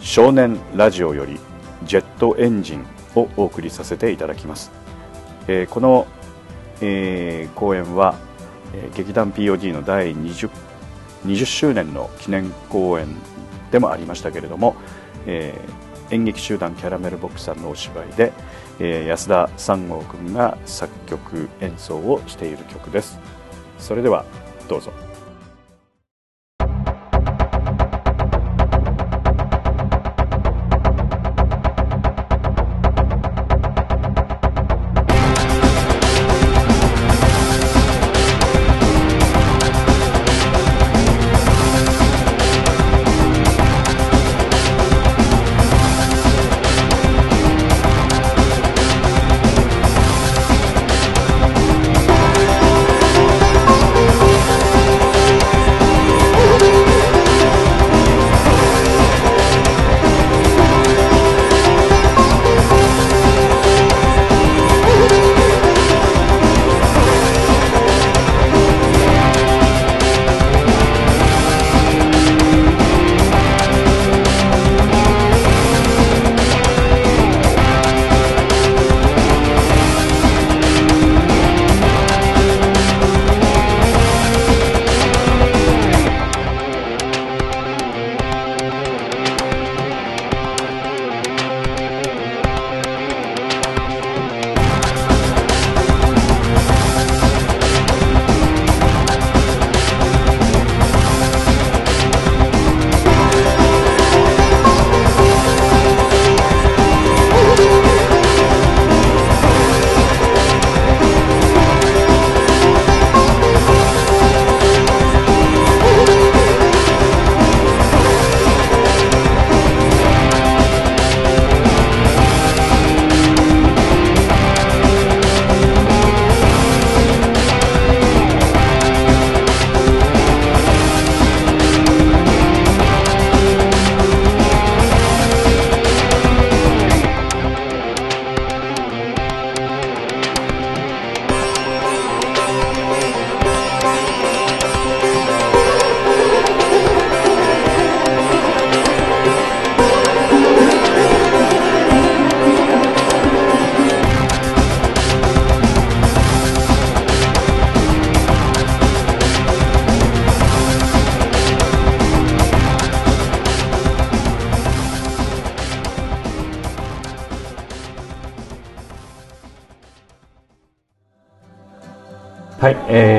[0.00, 1.38] 少年ラジオより
[1.84, 4.72] ジェットエンジンをお送りさせていただきます、
[5.46, 6.06] えーこの、
[6.80, 8.14] えー公演は、
[8.72, 10.48] えー劇団 POD の第 20,
[11.26, 13.06] 20周年の記念公演
[13.70, 14.74] でもありましたけれども、
[15.26, 18.32] えー演劇集団キャラメルボックスさんのお芝居で、
[18.80, 23.20] えー安田三郷君が作曲演奏をしている曲です。
[23.78, 24.24] それでは
[24.66, 25.07] どうぞ。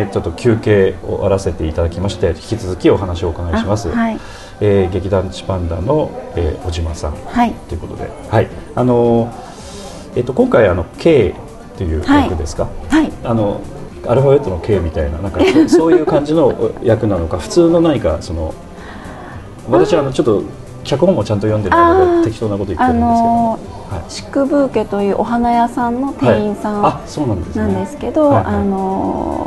[0.10, 4.20] ちょっと休憩を終わらせていただきまして引き続きお話をお伺いします、あはい。
[4.62, 7.14] えー劇団チパンダの、えー、小島さん。
[7.14, 7.54] はい。
[7.70, 9.50] ということで、はい、あのー
[10.16, 11.36] えっ、と今回あの K
[11.78, 13.12] という役ですか、はい。
[13.24, 13.62] あの
[14.08, 18.54] アルファベットの K みたいななんかそ そういう感じの役なのか普通の何かその
[19.70, 20.44] 私はあのちょっと
[20.84, 23.58] 脚本もちゃんと読んでないので適当なこと言ってあるんですけど、のは
[24.08, 24.12] い。
[24.12, 26.92] 宿ブーケというお花屋さんの店員さんはい。
[26.94, 28.52] あそうなんですけど、はいは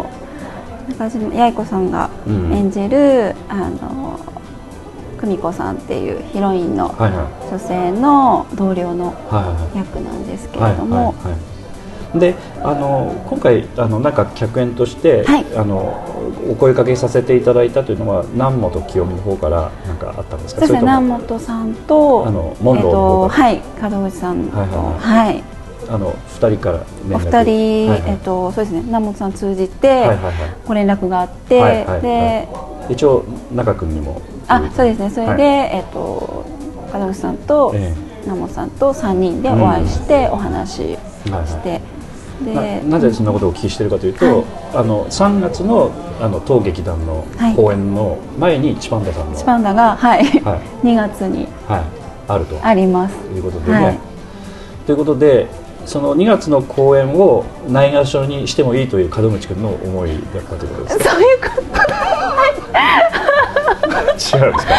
[0.08, 0.21] い
[0.86, 2.52] あの中島八重子さんがうん。
[2.52, 4.18] 演じる、あの
[5.20, 9.14] 久美子さんっていうヒロインの女性の同僚の
[9.74, 11.14] 役なんですけれども、
[12.14, 15.46] であの今回あのなんか客演として、はい。
[15.56, 16.08] あの
[16.50, 20.62] お声かけさせていただいたというのは南本清美の方からなんかあったんですか？
[20.62, 20.80] そうですね。
[20.80, 23.50] 南本さんとあのモンローの方から。
[23.50, 23.90] えっと、はい。
[23.92, 24.56] 門口さんと。
[24.56, 24.78] はいはい。
[24.98, 25.44] はい
[25.92, 28.10] あの二人からお二人、はいはい。
[28.12, 28.82] えっとそうですね。
[28.86, 30.34] 南本さん通じて、はいはいはい。
[30.66, 32.00] ご連絡があって、はいはいはい。
[32.00, 32.48] で
[32.88, 33.24] 一応
[33.54, 34.22] 中君にも。
[34.48, 35.10] あそうですね。
[35.10, 35.42] それで、はい。
[35.42, 36.46] えっと
[36.94, 40.82] 門口さんとえ南本さんと3人でお会いしてお話し
[41.26, 41.46] えはいはい。
[41.46, 41.80] して、
[42.54, 44.44] なでなぜそんなことをお聞きしているかというと、はい。
[44.76, 47.54] あの3月のあの当劇団のはい。
[47.54, 50.24] 公演の前にチパンダさんの、チパンダが、はい。
[50.40, 50.60] はい。
[50.86, 51.82] 2月にはい、
[52.28, 52.58] あると。
[52.62, 53.14] あります。
[53.34, 53.98] いうことでね、はい。
[54.86, 61.04] ということでその2月の公演をないがしろにしてもいいという門口君の思いだったということですか？
[61.10, 61.82] そういうこと？
[64.36, 64.74] 違うんですか？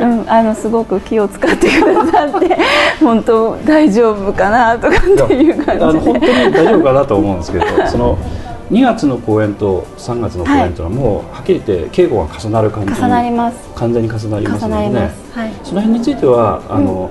[0.00, 2.56] うん、あのすごく気を使ってくださって
[3.00, 6.04] 本当大丈夫かなとかっていうあの感じ。
[6.04, 8.18] で本当に大丈夫かなと思うんですけど その
[8.70, 13.56] 2月の公演と3月の公演というのはもうはっきり言って稽古が重なる感じに重なります。
[13.74, 15.10] 完全に重なりますのでね。
[15.34, 17.10] はい、その辺についてはあの、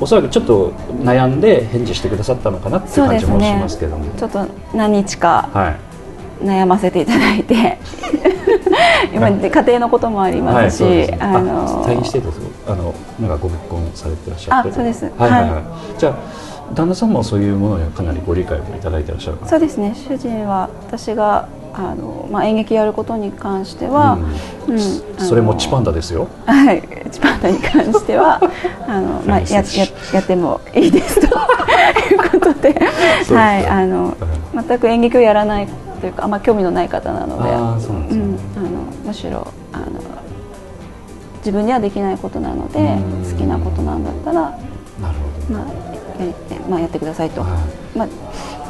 [0.00, 0.70] おそらくちょっと
[1.02, 5.76] 悩んで返事してくださったのかなっていう感じもしますけども、ちょっと何日かはい。
[6.44, 7.78] 悩ませていただいて。
[9.12, 11.18] 今家庭のこともありますし、そうですね。
[11.20, 15.04] あの退院してですあのなんかご結婚されてらっしゃってあそうです。
[15.16, 15.62] はいはいはい、は
[15.98, 16.14] じゃあ
[16.74, 19.94] 旦那さんもそういうものにはかなりご理解をいただいてらっしゃるそうですね。
[19.94, 24.18] 主人は私があの、まあ、演劇やることに関しては、
[24.66, 24.80] うん、うん、
[25.18, 26.28] それもチパンダですよ。
[26.46, 26.82] はい。
[27.10, 28.40] チパンダに関しては
[28.88, 29.64] あの、まあ、やや
[30.12, 31.26] やってもいいですと。
[31.26, 32.78] いうことで
[33.34, 33.66] はい。
[33.66, 34.16] あの
[34.54, 35.68] 全く演劇をやらない
[36.00, 37.78] というかあんま興味のない方なのであ
[38.60, 39.84] のむしろあの
[41.38, 42.98] 自分にはできないことなので
[43.30, 44.58] 好きなことなんだったらなる
[45.48, 45.86] ほど、まあ
[46.22, 47.48] やまあ、やってくださいと、は
[47.94, 48.08] い、まあ、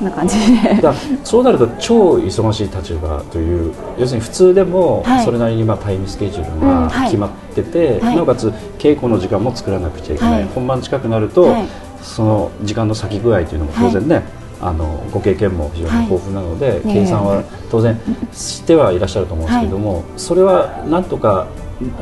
[0.05, 0.81] な感じで。
[1.25, 11.55] そうなると超忙しい立場という要するに普通でもそれなりにまあタイムスケジュールが決まってて、はい、なおかつ稽古の時間も作らなくちゃいけない、はい、本番近くなると、
[12.03, 14.23] その時間の先具合というのも当然ね、
[14.61, 17.99] あのご経験も非常に豊富なので、計算は当然
[18.33, 21.47] してはいらっしゃると思うんですけども、それはなんとか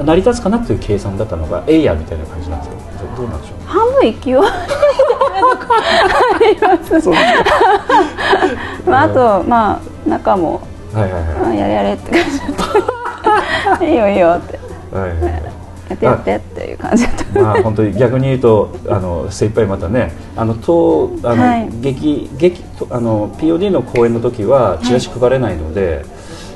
[0.04, 3.66] 成り立つかなという計算だったのがえいやみたいな感じなんですけどどうなんでしょう？
[3.66, 4.40] 半分勢いあ
[6.40, 7.08] ります
[8.88, 10.60] まああとまあ中も、
[10.92, 12.20] はいはいはい、やれやれって感
[13.80, 13.84] じ。
[13.90, 14.60] いいよいいよって、
[14.96, 15.20] はいはい、
[15.88, 17.40] やってやってっていう感じだった。
[17.40, 26.04] まあ本当に逆に言うとあの精一杯またねあのとあの、はい、劇劇あの POD の公演の時はチラシ配れないので、はい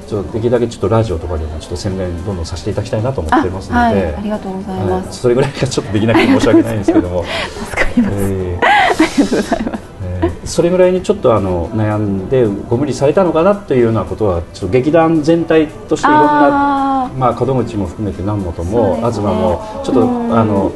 [0.08, 7.24] ちょっとできるだけちょっとラジオとかでもちょっと宣伝どんどんさせていただきたいなと思ってますので、あはい、ありがとうございます、はい、それぐらいがちょっとできなくて申し訳ないんですけども。
[7.24, 20.72] 助かります、えー、ありがとうございます、えー、それぐらいにちょっとあの悩んでご無理されたのかなというようなことはちょっと劇団全体としていろんなまあ門口も含めて南本も、ね、東もちょっとあの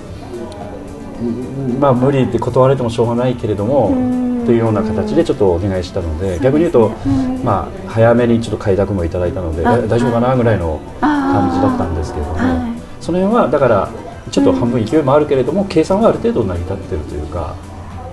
[1.80, 6.90] まあ無理って断られてもしょうがないけれども、というような形でちょっとお願いしたので、逆に言うと、
[7.44, 12.38] まあ、早めにちょっと快諾もいただいたので大丈夫かなぐらいの感じだったんですけれども、
[13.00, 13.88] その辺はだから
[14.30, 17.54] ちょっと半分勢いもあるけれども、計算はある程度成り立ってるというか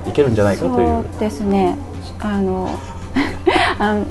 [0.07, 1.03] いけるんじゃないかという。
[1.11, 1.77] そうですね。
[2.19, 2.69] あの
[3.79, 4.05] あの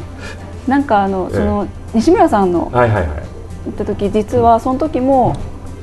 [0.67, 5.35] なんかあの、その西村さんの行った時実はその時も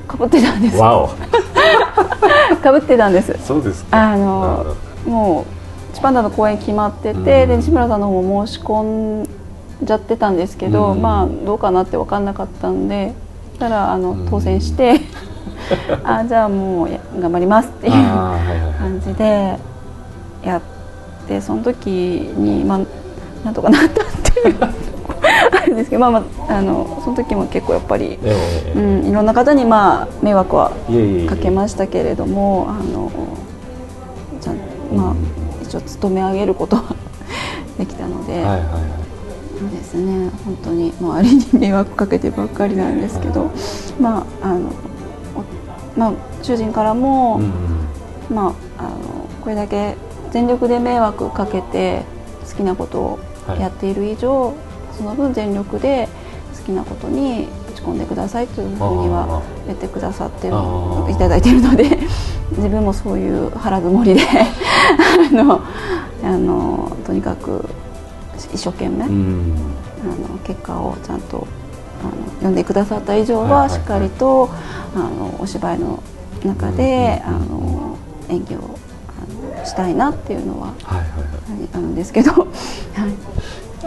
[0.07, 0.77] かぶってたんです。
[0.77, 1.09] わお。
[2.61, 3.35] かぶってたんです。
[3.43, 4.65] そうですあの
[5.05, 5.64] もう
[5.95, 9.29] チパンダの公演決まってて、うん、で西村さんの方も申し込ん
[9.81, 13.13] じゃってたんですけど、うん、まあどうかなって分かんなかったんで
[13.57, 14.99] たらあの当選して、
[16.03, 16.89] うん、あじゃあもう
[17.21, 19.57] 頑張りますっていう感じで
[20.43, 20.61] やっ
[21.27, 22.79] てその時にまあ
[23.45, 24.57] なんとかなったっていう
[25.51, 30.71] あるんですけど、まあまあ、あのその時も結構やっぱり、えー、うん、いろんな方にまあ迷惑は
[31.29, 33.09] かけましたけれどもあの
[34.41, 34.55] ちゃん
[34.93, 35.13] まあ、
[35.75, 36.95] 一応勤め上げることは
[37.77, 39.05] できたので、はい
[39.71, 40.29] ですね。
[40.43, 44.69] 本当に周りに迷惑かけてばっかりなんですけど、はい、まああの
[45.95, 48.89] まあ主人からも、うんまああの
[49.41, 49.95] これだけ
[50.31, 52.03] 全力で迷惑かけて
[52.49, 53.19] 好きなことを
[53.59, 54.53] やっている以上、はい、
[54.97, 56.09] その分全力で
[56.57, 60.53] 好きなことに打ち込んでくださいというふうには言ってくださってる
[61.11, 61.97] いただいているので
[62.57, 64.21] 自分もそういう腹積もりで
[65.31, 65.61] あの
[66.23, 67.67] あのとにかく
[68.53, 71.47] 一生懸命、あの結果をちゃんと
[72.01, 74.49] あの読んでくださった以上はしっかりと、
[74.95, 76.01] あのお芝居の
[76.43, 77.97] 中で、あの
[78.29, 78.59] 演技を
[79.09, 82.31] あのしたいなっていうのは、あるんですけど。
[82.33, 82.45] はい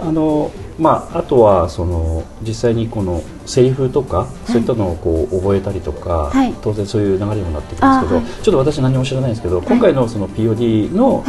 [0.01, 11.25] あのまあ、あとはその実際にこのセリフとか、そういったのをこう覚えたりとか、はい、当然そういう流れにもなってくるんですけど、はい、ちょっと私何も知らないんですけど、今回のその POD の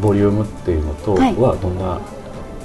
[0.00, 2.00] ボリュームっていうのとはどんな、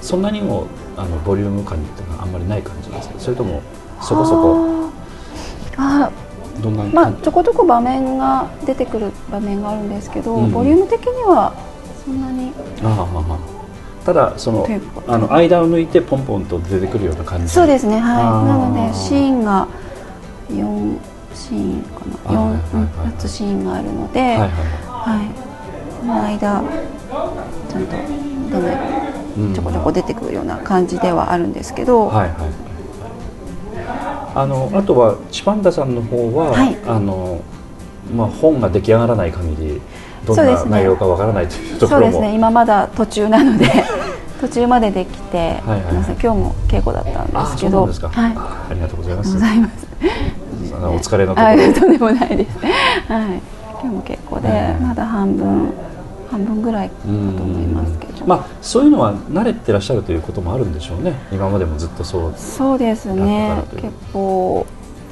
[0.02, 3.62] そんなにもあのボリューム感っていうのはあんまりない感じですかそれとも
[4.02, 4.90] そこそこ
[5.76, 6.10] あ
[6.62, 11.54] どんなまあ、ちょこちょこ場面が出てくる場面があるんですけど、うん、ボリューム的には
[12.06, 12.52] そんなに。
[12.84, 13.59] ああ
[14.06, 14.68] ただその
[15.08, 17.50] あの間を抜いてポンポンと出てくるような感じ。
[17.50, 18.24] そうですねはい。
[18.24, 19.68] なのでシーンが
[20.50, 20.98] 4
[21.34, 22.60] シーンかな
[23.06, 25.24] 4, つシーンがあるので、はいはいは
[26.04, 26.64] い、の間
[27.70, 27.96] ちゃんと
[28.52, 32.70] 出ないちょこちょこ出てくるような感じではあるんですけど、はいはい。
[34.36, 37.42] あのあとはチパンダさんの方は、はい、あの
[38.14, 39.82] まあ、本が出来上がらない限り
[40.36, 42.12] どんな内容かわからないというところも。
[42.12, 42.36] そうですね。
[42.36, 43.66] 今まだ途中なので
[44.42, 47.86] 途中までできて、はいはい、今日も稽古だったんですけど。
[47.86, 47.92] はい、
[48.72, 49.34] ありがとうございます。
[49.34, 49.88] ございます。
[50.82, 51.74] お疲れのところ。
[51.74, 52.58] とんでもないです。
[53.12, 53.42] はい。
[53.82, 55.74] 今日も稽古で、まだ半分
[56.30, 61.14] 半分ぐらいだと思いますけど、まあ、そういうのは慣れてらっしゃるということもあるんでしょうね。
[61.32, 62.34] 今までもずっとそう。
[62.38, 63.64] そうですね。
[63.76, 64.66] 結構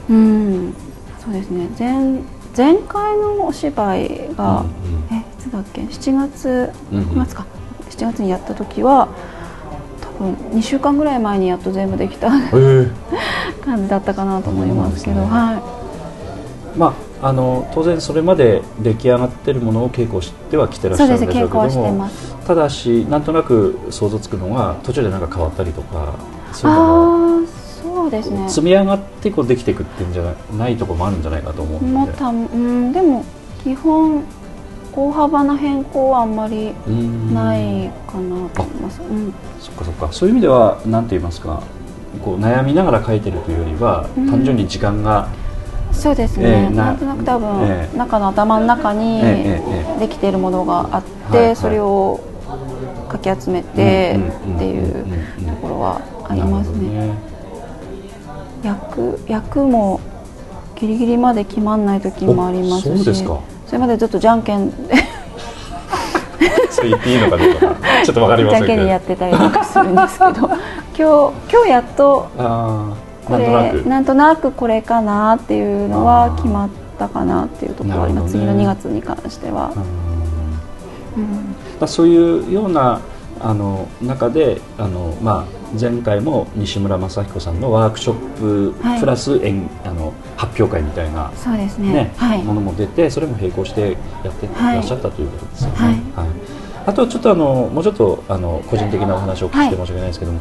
[0.10, 0.74] うん。
[1.20, 1.68] そうですね。
[1.78, 2.22] 前
[2.58, 7.86] 前回のお芝居が、うんうん、えいつだっけ？7月9月か、うん。
[7.86, 9.10] うん、7月にやった時は
[10.02, 12.30] 多分2週間ぐらい前にやっと全部できたえ。
[12.32, 12.92] ー
[13.64, 15.28] 感じだったかなと思いますけど、ね。
[15.28, 15.54] は
[16.76, 16.80] い。
[16.80, 22.36] まあ、あの当然それまで出来上がってるものを稽古してはきてらっしゃるんでしょうけど稽古はしてもます。
[22.48, 26.14] ただしなんとなく想像つくのが途中で何か変わったりとか
[26.54, 27.07] そういうのもああ
[28.08, 28.48] そうですね。
[28.48, 31.86] 積み上がってこうできていくっていうんじゃないところもあるんじゃないかと思うので。
[31.86, 33.26] もうたうんでも
[33.64, 34.24] 基本
[34.94, 40.08] 大幅な変更はあんまりうんないかなと思います、うん、そっかそっか。
[40.12, 41.62] そういう意味では何て言いますか。
[42.24, 44.30] こう悩みながら書いてるというよりは、うん。
[44.30, 45.28] 単純に時間が、
[45.92, 47.98] そうですね、ええななんとなく多分、ええ。
[47.98, 49.22] 中の頭の中に
[50.00, 52.22] できているものがあって、それを
[53.10, 54.18] かき集めて
[54.56, 55.06] っていう
[55.48, 57.27] ところはありますね
[58.64, 60.00] 役役も
[60.76, 63.40] ギリギリまで決まんない時もありますしおそうですか。
[63.66, 64.72] それまでずっとじゃんけん
[66.70, 67.76] そう言っていいのかどうか。
[68.06, 68.74] ちょっとわかりませんけど。
[68.74, 70.32] じゃんけんでやってたりとかするんですけど
[70.98, 72.28] 今日今日やっと
[73.26, 78.22] これなんとなくこれかなっていうのは決まったかなっていうところはね。
[78.28, 79.72] 次の2月に関しては、
[81.82, 81.88] うん。
[81.88, 83.02] そういうような
[83.40, 89.00] あの中であの、まあ、前回も西村雅彦さんのワークショップはい。
[89.00, 91.94] プラス演、あの発表会みたいな、そうですね。
[91.94, 92.44] ねはい。
[92.44, 95.76] ものも出てそれも並行してやっていらっしゃったということですよね。
[95.76, 95.94] はい。
[95.94, 96.28] はい。
[96.86, 100.40] あとちょっとあのもうちょっとあの個人的なお話を聞いて申し訳ないですけども、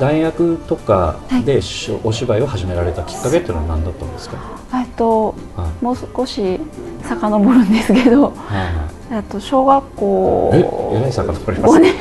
[0.00, 1.60] 大学とかで
[2.04, 4.36] お芝居を始められたきっかけっていうのは何だったんですか、
[4.74, 5.84] えっとはい。
[5.84, 6.60] もう少し
[7.04, 11.94] 遡るんですけどはいえっと小学校はい、ええらい遡ります5年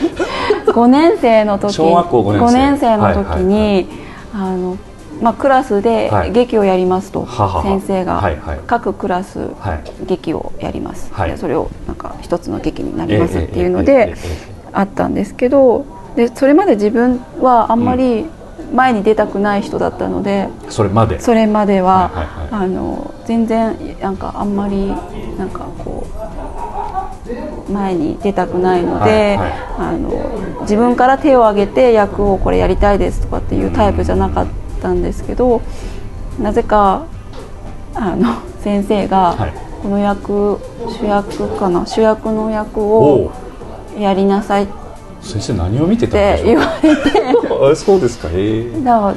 [0.78, 2.98] 5年生の時小学校五年生。
[2.98, 3.88] の時に、
[4.32, 4.78] あの
[5.22, 6.32] まあ、クラスではい。
[6.32, 7.64] 劇をやりますと、ははは。
[7.64, 8.22] 先生が、
[8.68, 10.06] 各クラスはい。
[10.06, 11.32] 劇をやります、はい。
[11.32, 14.16] でそれをなんか一つの劇になりますええっていうのええで
[14.72, 18.26] あったんですけどでそれまで自分はあんまり
[18.74, 21.20] 前に出たくない人だったので、えそれまで。
[21.20, 22.12] それまでは、
[22.52, 24.88] あの全然なんかあんまり
[25.38, 26.27] なんかこう
[27.70, 29.52] 前に出たくないので、はいはい。
[29.78, 34.48] あの自分から手を挙げて役をこれやりたいですとかっていうタイプじゃなかっ
[34.82, 35.62] たんですけど、
[36.40, 37.06] なぜか
[37.94, 39.54] あの 先生が、はい。
[39.82, 40.60] この役
[41.00, 43.32] 主役かな主役の役おを
[43.98, 44.64] やりなさい。
[44.64, 44.68] っ
[45.22, 47.22] 先生何を見てたんて言われて。
[47.72, 48.28] あそうですか。
[48.30, 48.82] へえ。
[48.84, 49.14] だから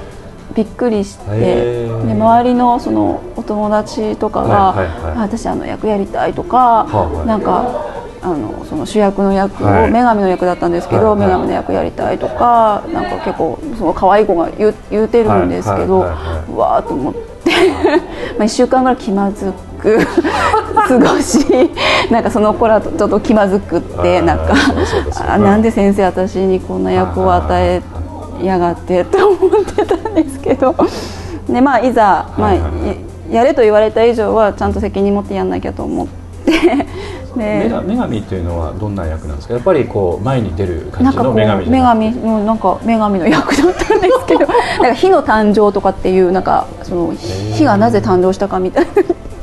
[0.54, 5.12] びっくりしてで周りのそのお友達とかがはいはいはい。
[5.16, 7.26] あ私あの役やりたい」とか、はあはい。
[7.26, 7.89] なんか
[8.22, 9.90] あのその主役の役を、はい。
[9.90, 11.28] 女神の役だったんですけど、はいはい。
[11.28, 16.02] 女神の役やりたいとかなんか結構その可愛い子が言う言うてるんですけど、う
[16.58, 17.20] わーと思って
[18.38, 19.98] まあ1週間ぐらい気まずく
[20.86, 21.46] 過ごし
[22.10, 24.54] なんかその子らとちょっと気まずくってなんか
[25.28, 27.82] あなんで先生私にこんな役を与え
[28.42, 30.74] やがってと思ってたんですけど。
[31.48, 32.52] で、まあ、いざ、まあ
[33.30, 36.06] やれと言われた以上はちゃんと責任持ってやんなきゃと思っ
[36.44, 36.86] て
[37.36, 39.54] 女で神女神というのはどんな役なんですか？
[39.54, 44.48] やっぱりこう前に出る感じの女神じ女神のなんか女神の役だったんですけど なん
[44.88, 48.90] か火の誕生とかっていうなんかその火がなぜ誕生したかみたいな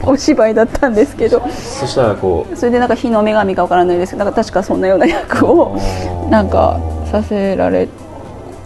[0.04, 1.42] お芝居だったんですけど。
[1.50, 2.56] そしたらこう。
[2.56, 5.76] それでなんか火の女神かわからないですけどなんか確かそんなような役を
[6.30, 6.80] なんか
[7.12, 7.88] させられ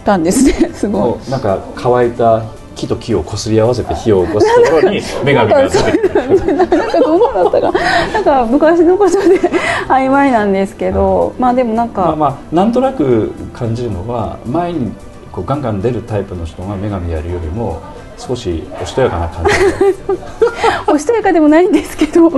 [0.06, 1.30] たんですねすごい。
[1.32, 2.42] なんか乾いた
[2.82, 6.56] 木と木をこすり合わせて火を起こすところに女神が出てくる。
[6.56, 7.22] なんかどう。
[7.32, 7.72] だったか
[8.14, 9.40] なんか昔のことで
[9.88, 14.92] 曖昧なんですけどまあでもなんか、まあまあなんとなく感じるのは前に
[15.32, 17.82] こうガンガン出るタイプの人が女神やるよりも
[18.18, 19.52] 少しおしとやかな感じ。
[20.88, 22.30] おしとやかでもないんですけど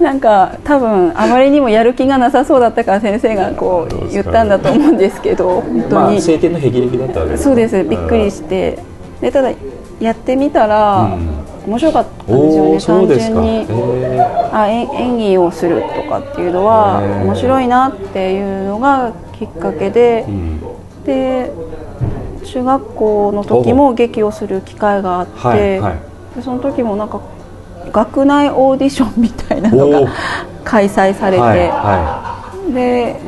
[0.00, 7.44] なんか多分あまりにもやる気がなさそうだったから先生がこう言ったんだと思うんですけど本当まあに、晴天の霹靂だったわけですね。
[7.44, 7.84] そうです。
[7.84, 8.78] びっくりして
[9.22, 9.52] でただ
[10.00, 11.42] やってみたら、うん。
[11.64, 12.36] 面白かったん
[12.72, 13.48] ですよね単純に。
[13.60, 14.20] へ
[14.52, 20.26] あ演演技をするとかっていうのは面白いなっていうのがきっかけで
[21.06, 21.52] で
[22.44, 25.98] 中学校の時も劇をする機会があって、はいはい。
[26.34, 27.20] でその時もなんか
[27.92, 30.12] 学内オーディションみたいなのが
[30.64, 32.42] 開催されて、はいは
[32.74, 33.20] で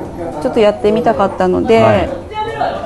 [0.43, 2.24] ちょっとやってみたかったので、はい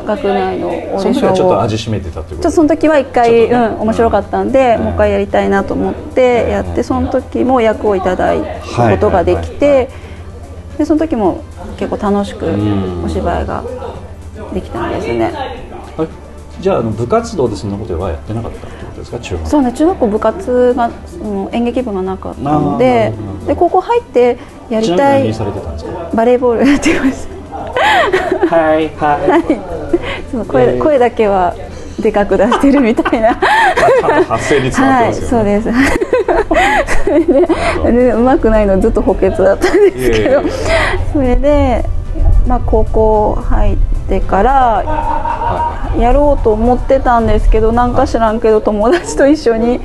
[0.08, 2.34] 学内のオーいその時ディションをはちょっと味しめてたということ？
[2.34, 3.44] ちょっとその時は一回、ね。
[3.46, 9.74] うん、面白かったんで、うんもう一回やりたいなと思ってやって、その時も役をいただくことができて、はい。
[9.76, 9.84] はい。
[9.84, 10.08] はい
[10.78, 11.42] でその時も
[11.76, 13.04] 結構楽しくん。
[13.04, 13.64] お芝居が
[14.54, 15.32] できたんですね。
[16.60, 19.18] じゃああの部活動でそんなことはやってなかったってことですか？
[19.18, 23.12] 中学そうね中学校部活がその演劇部がなかったので
[23.46, 24.38] で高校入って
[24.70, 25.32] やりたい
[26.14, 27.26] バレーボールやってまし
[28.48, 28.88] はい。
[28.96, 29.77] はい
[30.30, 31.54] そう声声だけは
[32.00, 33.34] でかく出してるみたいな。
[34.28, 35.72] 発声に伝わってますよね、はい、そうです。
[37.04, 40.42] それででうまくないのずっと補欠だったんですけど。
[41.12, 41.84] それで、
[42.46, 43.76] まあ、高校入っ
[44.08, 45.67] てから
[45.98, 49.80] やろうと思ってたんですけどなんか知らんけど友達と一緒に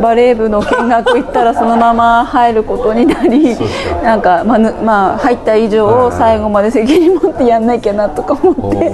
[0.00, 3.56] バレー部の見学行ったらそのまま入ることになり
[4.02, 8.90] なんか、まあぬまあ、入った以上最後まで責任持ってやんなきゃなとか思って。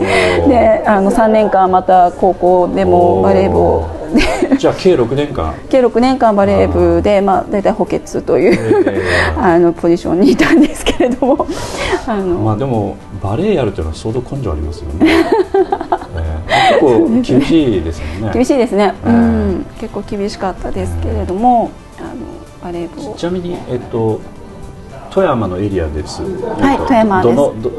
[0.48, 4.05] であの3年間また高校でもバレー部をで
[4.58, 5.54] じゃあ計6年間。
[5.68, 9.02] 計6年間バレー部で、まあ、大体補欠という、え
[9.36, 11.46] あのポジションにいたんですけれども。
[12.06, 15.06] あの、まあでもバレエやるっていうのは相当根性ありますよね、
[16.16, 16.80] えー。
[16.80, 18.30] 結構厳しいですよね。
[18.32, 22.08] 厳しいですね、ええうん、結構厳しかったですけれどもあの
[22.62, 23.14] バレー部を。
[23.14, 24.20] ちなみに、えっと、
[25.16, 26.20] 富山のエリアです。
[26.20, 27.36] はいえっと富山です。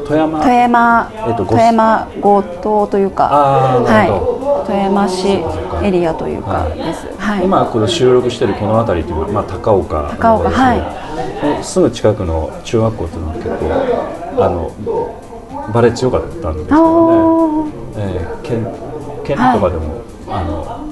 [0.08, 0.40] 富山？
[0.40, 5.38] 富山、えっとご富山強盗というか、はい、富山市
[5.86, 7.06] エリアというかです。
[7.16, 7.44] はい。
[7.44, 11.60] 今この収録してるこの辺りっていうのは、まあ、高岡高岡はい。
[11.60, 17.70] いすぐ近くの中学校っていうのは結構あのバレエ強かったんですけあどね、ー。
[17.98, 18.66] えー県
[19.24, 20.87] 県とかでも、あの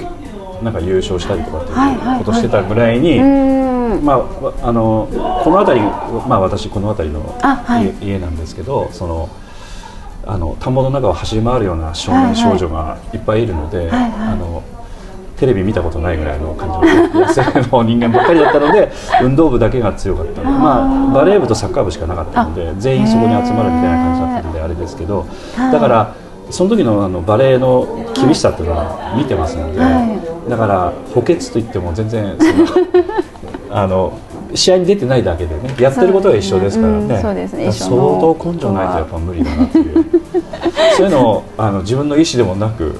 [0.62, 2.18] なんか優勝したりとかっていうはいはいはい。
[2.18, 3.20] ことしてたぐらいに。
[4.02, 5.08] まあ、わあの
[5.44, 7.38] この辺り、まあ、私この辺りの
[8.00, 9.28] 家,、家なんですけどその
[10.26, 12.36] あの田んぼの中を走り回るような少年、はいはい。
[12.36, 14.12] 少女がいっぱいいるので、はいはい。
[14.32, 14.62] あの
[15.36, 18.90] テレビ見たことないぐらいの感じの野生の人間ばっかりだったので
[19.22, 25.26] 運動部だけが強かったのでまあ、バレー部とサッカー部しかなかったので全員そこに集まるみたいな感じだったのであれですけど
[25.56, 26.16] はいだから
[26.50, 30.15] その時のあのバレエの厳しさっていうのは見てますので、は
[30.48, 32.86] だから補欠といっても全然その
[33.70, 34.18] あの
[34.54, 37.06] 試合に出てないだけでねやってることは一緒ですからね。
[37.06, 37.72] ねうんそうですね。
[37.72, 40.04] 相当根性ないとやっぱ無理だなっていう
[40.96, 42.94] そういうのをあの自分の意思でもなく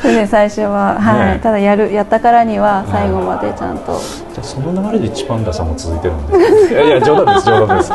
[0.00, 3.98] それで最初は、はい、ねただやるやったからには最後までちゃんと。
[4.32, 6.38] じゃあその流れで一番打さも続いてるんで
[6.70, 7.92] いやいや冗談です冗談です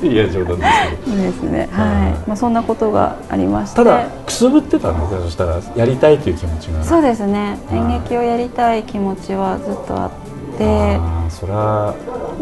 [0.06, 0.66] いや冗談で
[1.04, 1.68] すですね。
[1.70, 2.28] はい。
[2.28, 3.76] まあそんなことがありまして。
[3.76, 7.58] ただくすぶってたんですよそしたらやりたいという気持ちがそうですね。
[7.70, 10.23] 演劇をやりたい気持ちはずっとあって。
[11.00, 11.94] あーそれは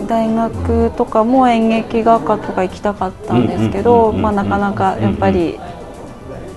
[0.08, 5.58] 大学とかも演劇学科とか行きたかったんですけど、なかなかやっぱり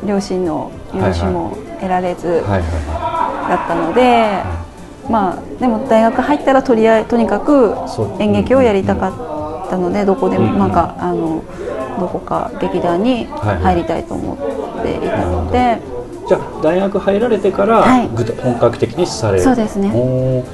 [0.06, 2.58] 両親の許しも得られずだ
[3.56, 4.44] ったので、
[5.10, 7.76] まあ、でも大学入ったらとりあえとにかく
[8.20, 9.10] 演劇をやりたか
[9.66, 11.44] ったのでどこでもなんかあの
[12.00, 14.34] どこか劇団に入りたいと思
[14.80, 15.80] っていたので、
[16.28, 17.84] じゃあ大学入られてから、
[18.42, 19.44] 本格的にされる。
[19.44, 19.92] そうですね。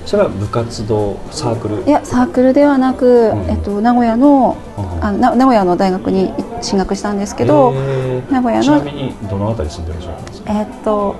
[0.06, 1.84] それは部活動サークル？
[1.86, 3.50] いやサークルではなく、うん。
[3.50, 5.04] えっと、名古屋のうん。
[5.06, 8.32] あな名古屋の大学に進学したんですけど、えー。
[8.32, 10.54] 名古屋のちなみにどのあたり住んでらっしゃるんですか？
[10.54, 11.16] えっと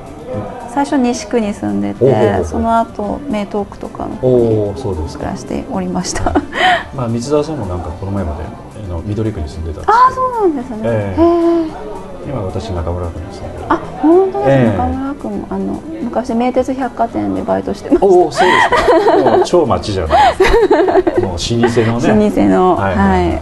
[0.74, 5.20] 最初西区に住んでてその後名東区とかの方におおそうですか。
[5.20, 6.34] 暮らしておりました。
[6.96, 8.44] まあ水沢さんもなんかこの前まで
[8.86, 19.18] あの緑区に住んでたんですああそうなんですね、えへえ今私中村区に住んでるあ本当ですね、ええ中村君もあの昔名鉄百貨店でバイトしてましおおそうですか。
[19.18, 21.22] もう超町じゃないですか。
[21.22, 22.26] もう老舗のた、ね。
[22.26, 22.94] 老舗のははい。
[22.96, 23.42] い、はい。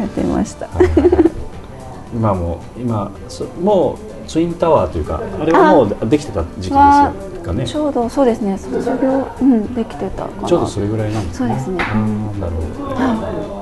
[0.00, 0.68] やってました、
[2.14, 7.12] 今も今そもうツインタワーというかあれはもうできてた時期ですよは
[7.44, 8.56] かねちょうどそうですね。
[8.58, 11.48] 卒業うんできてたちょうどそれぐらいなんですね。
[11.48, 11.76] そうですね。
[12.40, 12.94] なるほど。
[12.94, 13.59] ね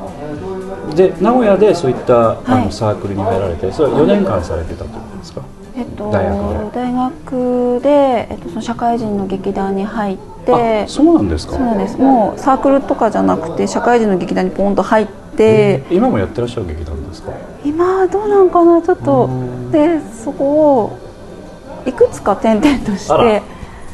[0.95, 2.65] で名古屋でそういったあはい。
[2.67, 5.43] のサークルに入られてそれは4年間されてたってことですか？
[5.77, 6.81] えっと大学で。
[6.81, 7.89] 大学で、
[8.31, 11.55] えっと、その社会人の劇団に入ってあそうなんですか。
[11.55, 11.97] そうなんです。
[11.99, 17.33] もうサークルとかじゃなくて社会人の劇団にポンと入って、えー今もやってらっしゃる劇団ですか？
[17.65, 19.27] 今はどうなんかなちょっと。
[19.27, 19.71] うん。
[19.71, 20.45] でそこ
[20.85, 20.99] を
[21.87, 23.43] いくつか転々として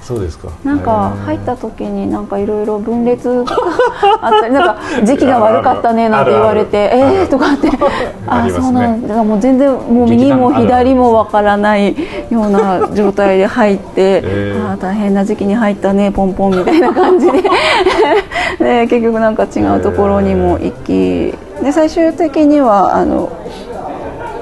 [0.05, 0.49] そうですか。
[0.65, 3.57] なんか入った時になんかいろいろ分裂が
[4.21, 7.17] あったりなんか時期が悪かったねなんて言われてあるある。
[7.21, 7.69] えーとかって。
[8.29, 9.25] ああそうなんだ。
[9.25, 11.97] もう全然もう右も左もわからない
[12.31, 14.73] ような状態で入ってえー。
[14.73, 17.43] あー大変な時期に入ったねポンポンみたいな感じで。
[18.61, 23.31] で結局なんか違うところにも行きで最終的にはあの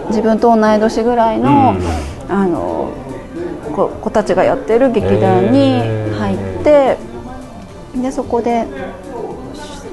[0.08, 1.74] 自分と同い年ぐらいの,、
[2.28, 2.88] あの
[3.72, 5.80] 子子たちがやってる劇団に
[6.12, 6.98] 入って、
[8.00, 8.66] でそこで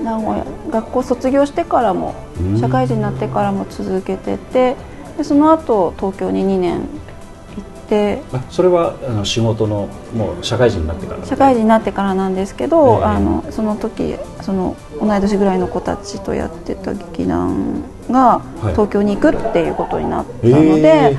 [0.03, 2.59] 名古屋学校卒業してからもうん。
[2.59, 4.75] 社会人になってからも続けてて
[5.17, 13.03] でその後東京に2年行ってあそれはあの仕事のもう社会人になってから社会人になってからなんですけど、ええ。
[13.03, 18.71] あのその時その同い年ぐらいの子たちとやってた劇団がはい。
[18.71, 21.17] 東京に行くっていうことになったので、え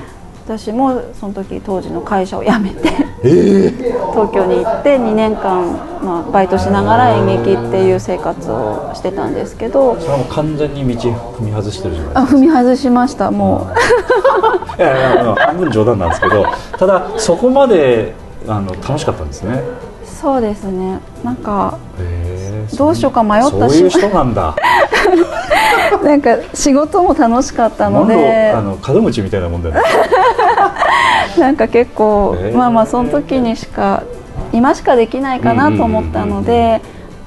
[0.58, 2.88] 私もその時当時の会社を辞めて
[3.22, 13.74] ええ東京に行って2年間、まあ、バイトしながら演劇っていう生活をしてたんですけどそれはもう完全に道踏み外してるじゃないあ踏み外しましたもう。
[14.76, 16.44] いやいやあの半分冗談なんですけど
[16.76, 18.14] ただそこまで
[18.48, 19.62] あの楽しかったんですね。
[20.04, 20.98] そうですね。
[21.22, 22.19] なんかへえ
[22.76, 23.50] どうしようか迷ったし。
[23.50, 24.54] そういう人なんだ。
[26.04, 28.52] なんか仕事も楽しかったので。
[28.52, 29.80] とあの門口みたいなもんだよね。
[31.38, 32.56] なんか結構、へー。
[32.56, 34.02] まあまあその時にしか
[34.52, 36.80] 今しかできないかなと思ったので、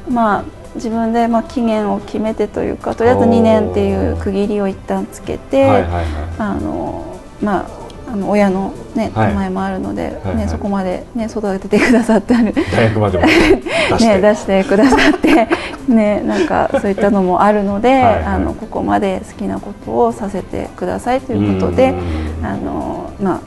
[0.10, 0.44] まあ
[0.76, 6.00] 自分でまあ期限を決めてというかとりあえず2年っていう区切りを一旦つけて、はいはいは
[6.40, 7.04] あの
[7.42, 7.83] まあ
[8.14, 9.30] あの親のねはい。
[9.30, 10.36] 名前もあるので、はいはい。
[10.36, 12.52] ねそこまでね育ててくださってある。
[12.52, 15.48] い大学までも 出して、ね、出してくださって、
[15.92, 18.24] ね、なんかそういったのもあるのではいはい。
[18.26, 22.46] あのここまで好きなことをさせてくださいということでうん。
[22.46, 23.40] あの、まあ、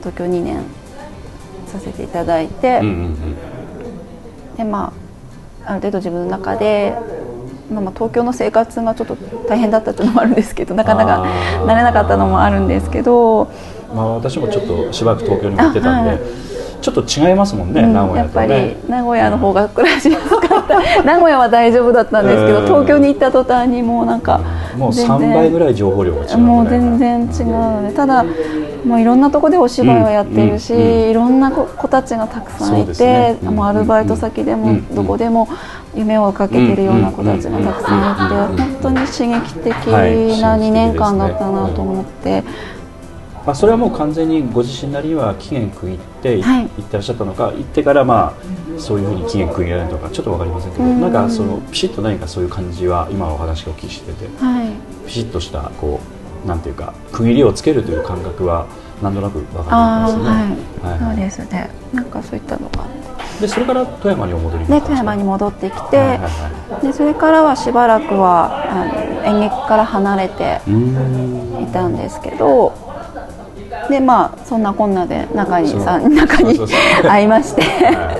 [0.00, 0.56] 東京2年
[1.68, 3.16] させていただいて、うんうんうん。
[4.56, 4.92] でま
[5.64, 6.92] あ、ある程度自分の中で、
[7.72, 9.16] まあ、まあ東京の生活がちょっと
[9.48, 11.24] 大変だったというのもあるんですけどなかなか
[11.64, 13.48] 慣れなかったのもあるんですけど。
[13.94, 20.82] まあ私もちょっとしばらく東京にも行ってたんで、あはいちょっと違いますもんね、うん名古屋やっぱりとね名古屋の方が暮らしやすかった。
[21.04, 22.66] 名古屋は大丈夫だったんですけどうん。
[22.66, 24.40] 東京に行った途端にもうなんか
[24.76, 25.16] もう全然。
[25.16, 28.24] 3倍ぐらい情報量が違うもう全然違うのでただ
[28.84, 31.10] もういろんなとこでお芝居をやってるし、うんうんうん。
[31.10, 33.36] いろんな子子たちがたくさんいて、ね。
[33.44, 34.94] うんもうアルバイト先でもうんうん。
[34.94, 35.46] どこでも
[35.94, 42.42] 夢をかけてるような子たちがたくさんいてうんうん本当に刺激的はいな2年間だったなと思って。
[43.44, 46.68] まあ、それはもう完全にご自身なりには期限区切っていはい。
[46.68, 48.34] 行ってらっしゃったのか、行ってからま
[48.76, 51.00] あそういうふうに期限区切られるのかちょっとわかりませんけど、うん。
[51.00, 55.06] なんかそのピシッと何かそういう感じは今お話をお聞きしててはい。
[55.06, 56.00] ピシッとしたこ
[56.44, 58.66] うなんていうか区切りをつけるという感覚は
[59.02, 60.66] なんとなくわかありますね。
[60.84, 61.70] あはい、はいそうですね。
[61.92, 62.82] なんかそういったのが。
[62.82, 63.02] あって
[63.40, 70.60] でそれから富山にお戻りで富山に戻ってきて、はいはいはでそれからはしばらくはあの演劇から離れて
[71.60, 72.91] いたんですけど
[73.88, 76.58] でまあそんなこんなで中西さ中に
[77.02, 77.62] 会いまして。
[77.62, 78.12] は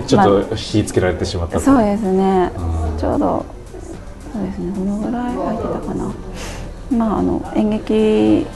[0.00, 0.06] い。
[0.06, 1.60] ちょっと火つけられてしまったと。
[1.60, 2.50] そうですね。
[2.56, 2.98] うん。
[2.98, 3.44] ちょうど
[4.32, 4.72] そうですね。
[4.72, 6.12] どのぐらい空いてたかな。
[6.90, 8.46] まああの演劇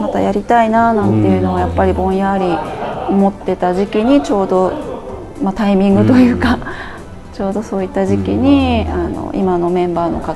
[0.00, 2.44] またやりたいななんていうのはやっぱりぼんやり
[3.12, 4.72] 思ってた時期にちょうど、
[5.42, 6.58] まあ、タイミングというか、
[7.32, 10.34] ちょうどそういった時期に、あの今のメンバーの方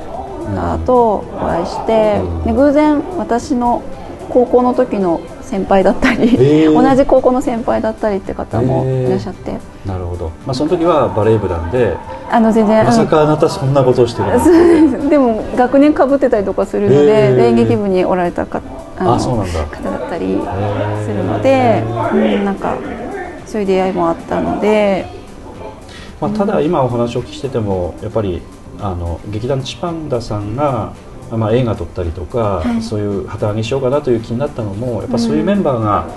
[0.85, 2.43] とお会いして、うん。
[2.43, 3.83] で偶然私の
[4.29, 5.21] 高校の時の
[5.53, 6.73] 先輩だったり、へー。
[6.73, 11.95] 同じ高校の先輩だったりって方もいらっしゃって、なるほど、まあ、その時はバレー部なんで
[12.31, 17.35] あの全然まさかあなたそんなことをしてるでも学年かぶってたりとかするのへでー。
[17.35, 18.63] で演劇部におられたか
[18.97, 19.63] ああそうなんだ。
[19.65, 21.83] 方だったりするので、
[22.13, 22.75] うん、なんか
[23.45, 25.05] そういう出会いもあったので。
[26.19, 28.41] まあ、ただ今お話をお聞きしててもやっぱり
[28.79, 30.93] あの劇団チパンダさんが、
[31.37, 36.07] まあ、映画撮ったりとか、そういう旗揚げしようかなという気になったのもやっぱそういうメンバーが、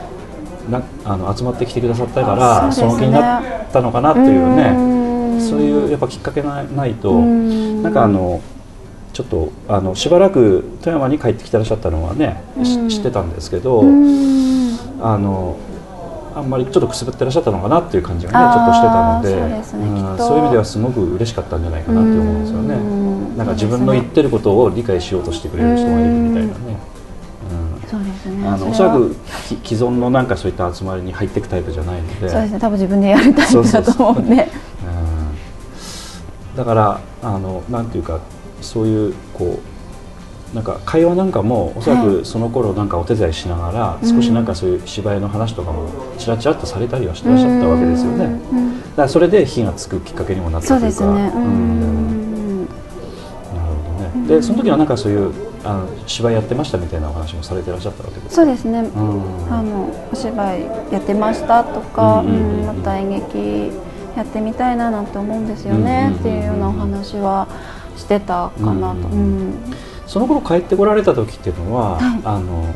[0.71, 2.93] なあの集まってきてくださったからそ,、ね。
[2.93, 4.75] の気になったのかなっていうね。
[4.77, 5.41] うん。
[5.41, 7.83] そういうやっぱきっかけがないとうん。
[7.83, 8.41] なんかあの
[9.13, 12.43] ちょっとあのしばらく富山に帰ってきてらっしゃったのはね、
[12.89, 14.79] 知ってたんですけど、うん。
[15.01, 15.57] あの
[16.37, 22.75] あんまりちょっとくすぶってらっしゃったのかなっていう感じがねちょっとしてたのでそういう意味ではすごく嬉しかったんじゃないかなって思うんですよね。
[22.75, 23.37] うん。
[23.39, 26.79] なんか自分の言ってることを理解しようとしてくれる人がいるみたいなね、
[27.89, 28.49] そうですうん、ね。
[28.49, 29.17] あのおそらく
[29.63, 32.29] き既存のなんかそういった集まりに入っていくタイプじゃないので。
[32.29, 32.61] そうですね。
[32.61, 34.35] 多分自分でやるタイプだと思うんで。
[34.45, 34.49] うん。
[36.55, 38.21] だからあのなんていうか
[38.61, 39.76] そういうこう
[40.57, 45.87] なんか会話なんかもおそらはくその頃なんかお手伝いしながら、うん少しなんかそういう芝居の話とかも
[46.17, 48.25] ちらちらっとされたりはしてらっしゃったわけですよね。
[48.25, 51.05] だからそれで火がつくきっかけにもなったというか。
[51.05, 51.45] なるほど
[54.23, 54.29] ね。
[54.29, 55.31] でその時はなんかそういう
[55.63, 58.35] あの芝居やってましたみたいなお話もされてらっしゃったわけですか？
[58.37, 58.79] そうですね。
[58.81, 59.53] うん。
[59.53, 63.73] あのお芝居やってましたとか、また演劇
[64.17, 67.47] やってみたいななんて思うんですよね、っていうようなお話は
[67.97, 69.19] してたかなと、うん。
[69.19, 69.19] う
[69.51, 69.55] ん
[70.17, 72.21] その頃帰ってこられた時っていうのは、はい。
[72.25, 72.75] あの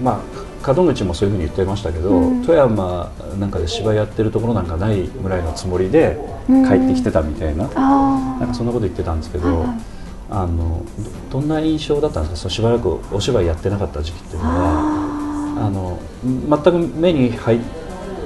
[0.00, 0.22] ま
[0.62, 2.44] あ門口もそういうふうに言ってましたけど、うん。
[2.44, 6.16] 富山なんかで芝居やってるところなんかないぐらいのつもりで
[6.48, 6.68] うん。
[6.68, 9.68] 帰ってきてたみたいな、あなんかそんなこと言ってたんですけど、はいはい。
[10.30, 10.84] あの
[11.32, 12.48] どどんな印象だったんですか？
[12.48, 15.08] そのしばらくお芝居やってなかった時期っていうのは。
[15.60, 17.58] あの全く目に入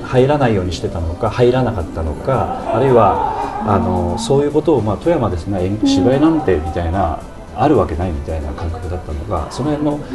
[0.03, 7.23] 入らないようにしてたのか入らなかったのかあるいはあのそういうことを、まあ、富山ですね演芝居なんてみたいな、
[7.55, 10.09] あるわけないみたいな感覚だったのがその辺のお気持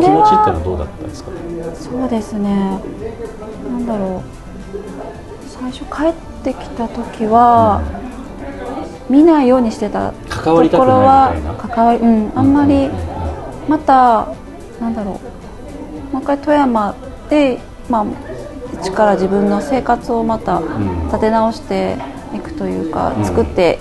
[0.00, 1.30] ちっていうのははどうだったんですか？
[1.74, 2.80] そうですね。
[3.68, 4.22] なんだろう。
[5.48, 7.82] 最初帰ってきた時は、
[9.08, 12.90] 見ないようにしてたところは関わりうんあんまり、
[13.68, 14.28] また
[14.80, 15.20] なんだろ
[16.10, 16.12] う。
[16.12, 16.94] もう一回富山
[17.28, 18.06] で、まあ、
[18.80, 21.06] 一から自分の生活をまたん。
[21.06, 21.96] 立て直して
[22.34, 23.24] いくというか、うん。
[23.24, 23.78] 作って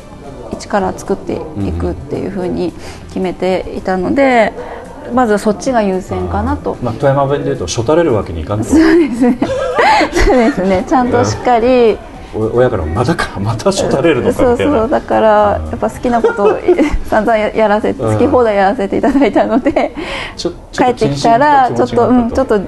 [0.63, 2.71] 一から作っていくっていうふうに
[3.07, 4.53] 決めていたので、
[5.13, 6.77] まずそっちが優先かなと。
[6.81, 11.97] まあ、富山弁でいうとしょたれるわけにいかんとそうですねちゃんとしっかり
[12.33, 15.29] 親からまたかまたしょたれるのかそうみたいなそうだから
[15.69, 16.59] やっぱ好きなことを
[17.05, 19.93] 散々やらせ好き放題やらせていただいたので
[20.71, 22.59] 帰ってきたらちょっとうんちょっと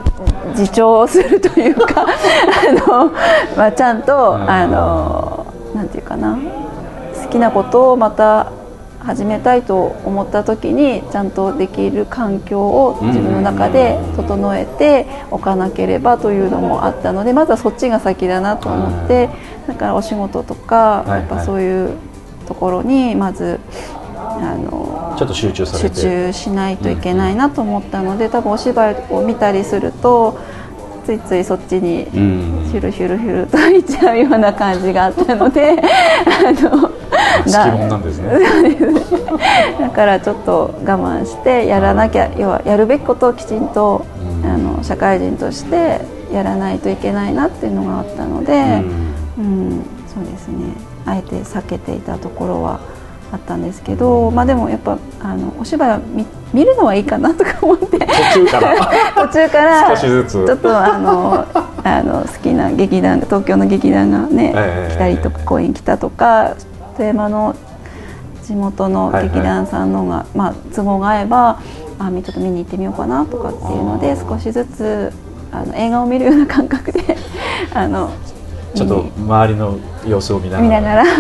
[0.56, 3.12] 自重するというかあの、
[3.58, 6.38] まあ、ちゃんとあのなんていうかな
[7.36, 8.52] きなことをまた
[9.00, 19.30] 始めたいと思った時にちゃんとできる環境を自分の中で整えておかなければというのもあったのでまずはそっちが先だなと思って
[19.68, 21.94] だからお仕事とかやっぱそういう
[22.48, 23.60] ところにまず
[24.16, 30.40] あのちょっと集中さ集れて中しないといけないなと思ったので多分お芝居を見たりすると
[31.06, 32.56] ついついそっちにうん。
[32.72, 35.76] ヒュルヒュルヒュルといっちゃうような感じがあったので
[36.26, 37.05] あの
[37.52, 38.40] なんですね。
[39.80, 44.06] だからちょっと我慢してやらなきゃ要はやるべきことをきちんと
[44.44, 44.50] うん。
[44.50, 46.02] あの社会人として
[46.32, 48.84] やらないといけないなっていうのがあったので、
[49.38, 49.82] うん。
[50.08, 50.74] そうですね。
[51.06, 52.80] あえて避けていたところは
[53.32, 58.00] あったんですけど、まあ、でもやっぱあのお芝居は見見るのはいいかなとか思って。
[58.00, 58.76] 途中から。
[59.28, 60.32] 途中から少しずつ。
[60.46, 61.46] ちょっとあの
[61.84, 64.96] あの好きな劇団東京の劇団がね、ええ。
[64.96, 66.56] 来たりとか公演来たとか
[66.96, 67.56] 富山の
[68.44, 71.60] 地元の劇団さんのが、まあ、都合が合えば
[71.98, 75.12] あちょっと見に行ってみようかなとかっていうので少しずつ
[75.52, 77.18] あの映画を見るような感覚で
[77.74, 78.12] あの
[78.74, 80.64] ちょっと周りの様子を見ながら。
[80.64, 81.06] 見ながら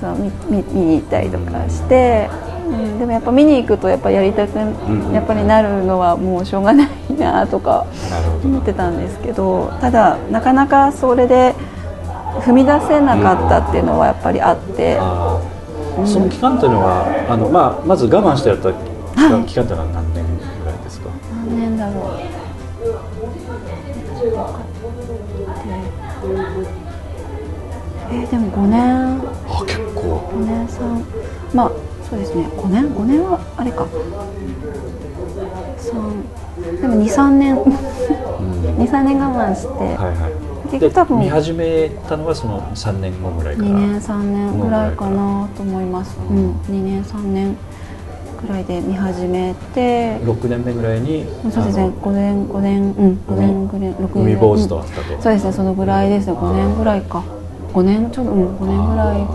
[0.00, 2.28] そう見見見に行ったりとかして、
[2.68, 7.86] うん、でもやっぱ見に行くとやっぱやりたく、んやっぱりなるのはもうしょうがないなとか
[8.44, 8.98] 思ってたん。
[8.98, 11.54] ですけどただなかなかそれで
[12.44, 16.06] 踏み出せなかったっていうのはやっぱりあって、あー。
[16.06, 18.76] その期間というのはあの、まあ、まず我慢してやった期
[19.16, 21.10] 間,、はい期間というのは何年ぐらいですか？
[21.46, 22.02] 何年だろう。
[28.10, 29.20] えーでも5年。
[29.48, 30.30] あ結構。
[30.34, 31.04] 5年3
[31.54, 31.70] まあ
[32.08, 32.46] そうですね。
[32.56, 33.84] 5年？5年はあれか。
[35.78, 37.56] 3でも23年。
[38.78, 40.32] 23年我慢して、はいはい
[40.80, 41.18] 多分。
[41.18, 43.68] で見始めたのはその3年後ぐらいから。
[43.68, 46.46] 2年3年ぐらいかなと思います、ううん。
[46.48, 47.56] ん、2年3年
[48.42, 50.16] ぐらいで見始めて。
[50.18, 51.84] 6年目ぐらいにそうですね。
[51.84, 53.20] あの5年5年うん。
[53.28, 55.52] 5年ぐらい6年海坊主と会ったと、そうですね。
[55.52, 56.32] そのぐらいですね。
[56.32, 57.22] 5年ぐらいか。
[57.72, 58.56] 5年ちょうどうん。
[58.58, 59.26] 5年ぐらいに。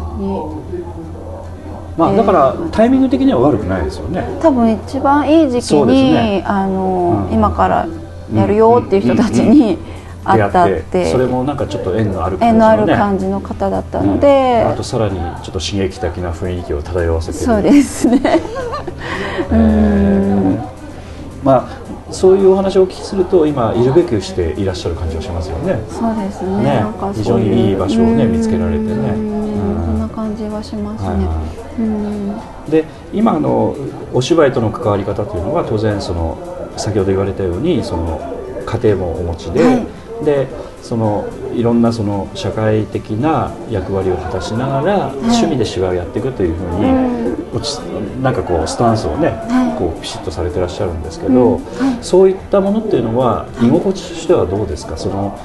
[1.98, 4.24] まあ、えーだからタイミング的には悪くないですよね。
[4.40, 6.44] 多分一番いい時期に、ね。
[6.46, 7.34] あのうん。
[7.34, 7.88] 今から
[8.36, 9.78] やるよっていう人たちに
[10.36, 11.12] 出会ってて。
[11.12, 17.46] それもなんかちょっと縁のある感じ縁のあるね感じの方だったうんので、あとさらにちょっと刺激的な雰囲気を漂わせてる。
[17.46, 18.20] そうですね。
[19.50, 20.60] うーん
[21.44, 25.80] まあそういうお話をお聞きすると今いるべくしていらっしゃる感じがしますよね。
[25.90, 26.64] そうですね。
[26.64, 26.86] ね。
[27.14, 28.32] 非常にいい場所をねうん。
[28.32, 28.92] 見つけられてね。
[28.94, 29.32] うん。
[29.32, 29.38] うん
[29.88, 31.28] そんな感じはしますね、
[32.70, 33.76] で今あの
[34.14, 36.38] お芝居との関わり方というのは当然その
[36.76, 38.20] 先ほど言われたようにその
[38.66, 39.88] 家庭もお持ちで、はい
[40.24, 40.48] で
[40.82, 47.80] そのいろんなその社会的な役割を果たしながら、趣味で芝居をやっていくというふうに、落ち
[48.22, 49.78] なんかこうスタンスをね、はい。
[49.78, 51.62] こうピシッとされてらっしゃるんですけど、
[52.02, 54.98] そういったものっていうのは居心地としてはどうですか？
[54.98, 55.40] その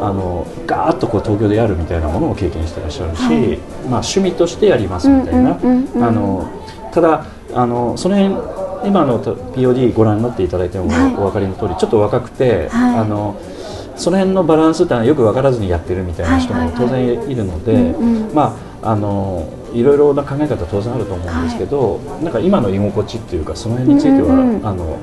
[0.00, 3.56] あのガーッとこう東京でやるみたいなものを経験してらっしゃるし、はい。
[3.88, 6.48] まあ、趣味としてやりますみたいな、あの
[6.92, 11.14] ただあのその辺今の POD ご覧になっていただいてもはい。
[11.14, 12.98] お分かりの通りちょっと若くて、はい。
[12.98, 13.40] あの
[13.98, 16.78] その辺のバランスってのはよく分からずにやってるみたいな人もはいはい。
[16.78, 24.66] はい当然いるので、うんうんまああのいろいろな考え方当然あると思うんですけど、なんか今の居心地っていうかその辺については、うんうんうん。
[24.66, 24.96] あの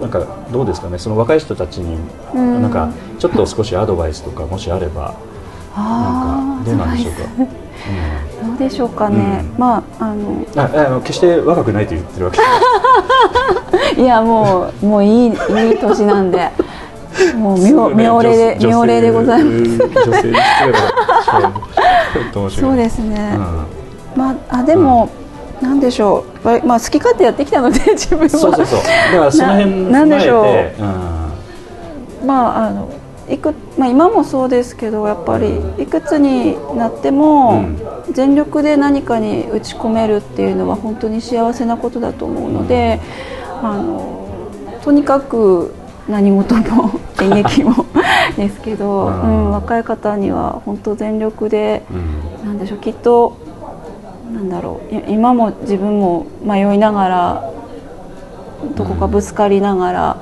[0.00, 0.98] なんかどうですかね？
[0.98, 1.98] その若い人たちに、
[2.34, 2.62] うん。
[2.62, 5.14] なんかちょっと少しアドバイスとかもしあれば
[5.76, 7.22] なんかどうなんでしょうか？
[8.42, 8.48] うん。
[8.48, 9.60] どうでしょうかね、うん。
[9.60, 10.46] まああの。
[10.56, 12.40] ああの決して若くないと言ってるわけ
[14.00, 15.32] いやもうもういいいい
[15.78, 16.50] 年なんで
[17.36, 19.78] もう妙妙齢で妙齢でございます。
[22.58, 23.36] そうですね、
[24.14, 25.08] うまああでも、
[25.60, 26.48] なんでしょう。
[26.48, 28.26] わまあ好き勝手やってきたので 自分は。
[28.26, 28.80] んそうそうそう。
[29.12, 32.24] だからその辺ななんでしょう。
[32.24, 32.26] ん。
[32.26, 32.88] まああの
[33.28, 37.64] いくまあ、今もそうですけどやっぱりいくつになっても
[38.10, 43.00] 全力で何かに打ち込めるっていうのは本当に幸せなことだと思うので、
[43.62, 44.26] あの
[44.82, 45.72] とにかく
[46.08, 47.86] 何事も演劇も
[48.36, 49.46] ですけど、 うん。
[49.46, 51.82] うん、若い方には本当全力で
[52.42, 52.48] うん。
[52.48, 53.36] なんでしょうきっと
[54.32, 57.50] なんだろうい今も自分も迷いながら
[58.74, 60.16] どこかぶつかりながら、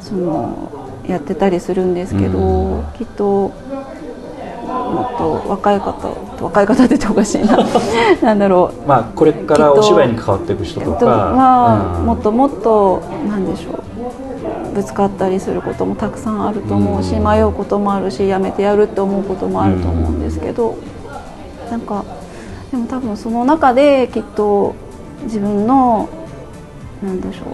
[0.00, 0.70] その
[1.06, 2.82] やってたりするんですけど、うん。
[2.98, 3.50] きっと
[4.68, 6.08] もっと若い方
[6.40, 7.58] 若い方って言っておかしいな。
[8.22, 12.06] なんだろうまあこれからお芝居に関わっていく人とか、まあ、うん。
[12.06, 13.91] もっともっとなんでしょう
[14.74, 17.24] ぶつかったりすることもたくさんあると思うし、うん。
[17.24, 20.76] 迷うこともあるしやめてやるって思うこともあると思うんですけど、
[21.70, 22.04] なんか
[22.70, 24.74] でも多分その中できっと
[25.24, 26.08] 自分の
[27.02, 27.44] なんでしょ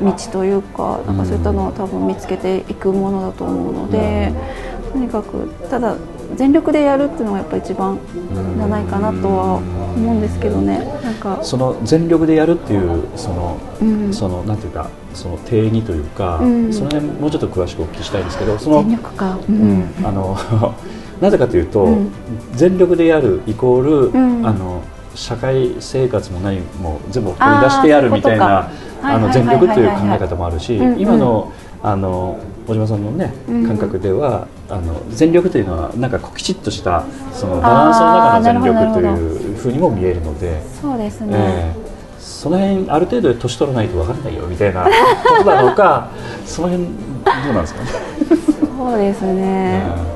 [0.00, 4.32] う道というかなんかそういったのは多分見つけていくものだと思うので、
[4.92, 5.96] とにかくただ
[6.36, 7.98] 全力でやるっていうのがやっぱ一番
[8.56, 10.78] じゃないかなとは思うんですけどね。
[11.02, 11.38] なんか。
[11.42, 14.12] その全力でやるっていうその、うん。
[14.12, 16.72] そのなんていうかその定義というか、うん。
[16.72, 19.80] その辺もうちょっと詳しくお聞きしたいんですけどその全力か、ううん。
[19.80, 20.36] んあの
[21.20, 22.12] なぜかというと、うん。
[22.54, 24.46] 全力でやるイコール、うん。
[24.46, 24.82] あの
[25.14, 28.70] 社会生活も何も全部掘り出してやるみたいな
[29.02, 31.52] あの全力という考え方もあるし、今の
[31.82, 33.66] あの小島さんのねうん。
[33.66, 40.62] 感覚では、あの全力というのはなんかこうきちっとしたそのバランスの中の全力というふうにも見えるので。
[40.80, 41.92] そうですね、ええ。
[42.18, 44.84] その辺ある程度年取らないと分かんないよみたいな。
[44.84, 44.90] こ
[45.44, 46.08] となのか
[46.46, 46.90] その辺ど
[47.50, 47.90] うなんですかね、
[48.78, 50.12] そうですね、うん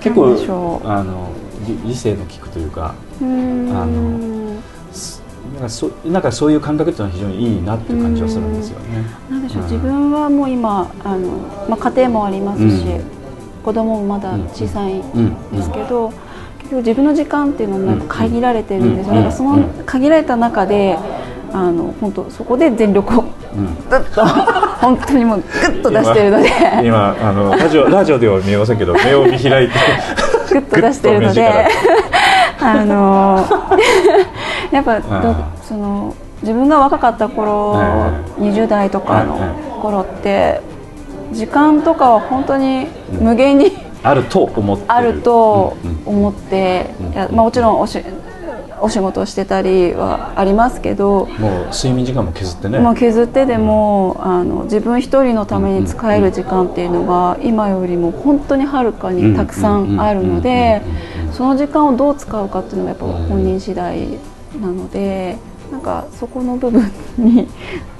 [0.00, 1.28] 結構あの
[1.66, 3.76] 理理性の効くというかうーん。
[3.76, 4.60] あの
[4.92, 5.22] す
[5.54, 9.04] なんかそなんかそういう感覚っていうのは非常にいいなっていう感じはするんですよね。
[9.30, 11.28] なんでしょう、うん自分はもう今あの、
[11.68, 13.19] まあ、家庭もありますし、うん
[13.64, 16.12] 子供もまだ小さいんうんですけど、
[16.58, 20.98] 結局自分の時間っていうのもなんか限られてるんですよ、うんだからその限られた中で
[21.52, 23.66] あの本当そこで全力をうん。
[23.88, 24.24] ぐっと
[24.80, 26.48] 本当にもうグッと出してるので。
[26.82, 29.74] 今今あのラジオラジオでは見えませんけど 目を見開いて
[30.52, 31.66] グッと出してるので。
[32.62, 33.42] あの
[34.70, 35.00] やっぱ
[35.62, 39.38] その自分が若かった頃、はいは20代とかの
[39.80, 40.60] 頃って
[41.32, 42.86] 時間とかは本当に
[43.20, 43.72] 無限に
[44.02, 44.92] あると思ってる。
[44.92, 47.12] あるとうんうん思って、うん。
[47.12, 48.02] いやまあ、もちろんおし
[48.82, 60.80] お仕事をしてたりはありますけど、もう睡眠時間も削ってね、まあ、削ってでもあの自分一人のために使える時間っていうのが今よりも本当にはるかにたくさんあるので
[61.32, 64.18] その時間をどう使うかっていうのがやっぱ本人次第
[64.58, 65.36] なので
[65.70, 67.46] なんかそこの部分に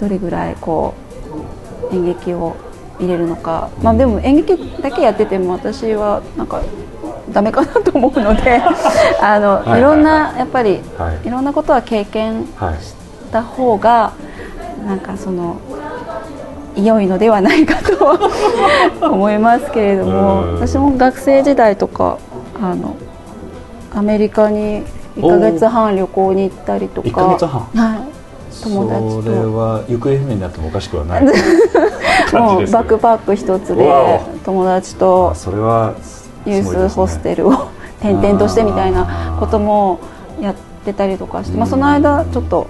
[0.01, 0.95] どれぐらいこ
[1.91, 2.57] う演劇を
[3.01, 6.62] 入れるのか、まあ、でも演劇だけやってても私はなんか
[7.32, 8.61] ダメかなと思うので
[9.20, 11.26] あの、はいろんなやっぱり、はい。
[11.26, 12.94] いろんなことは経験はいし
[13.32, 14.12] た方が
[14.86, 15.57] なんかその
[16.76, 18.18] 良いのではないかと
[19.07, 20.55] 思いますけれどもうん。
[20.55, 22.18] 私も学生時代とか
[22.61, 22.96] あの
[23.94, 24.84] アメリカに
[25.16, 27.09] 1ヶ月半旅行に行ったりとか。
[27.09, 27.61] 1ヶ月半？
[27.74, 27.98] はい、
[28.62, 29.22] 友達と。
[29.22, 31.24] それは行方不明になってもおかしくはない。
[32.32, 34.38] もうバックパック一つわでお。
[34.44, 35.94] 友達とあそれは
[36.46, 37.68] ユースホステルを
[38.00, 40.00] 転々としてみたいなことも
[40.40, 40.54] やっ
[40.84, 42.66] てたりとかして、まあ、その間ちょっと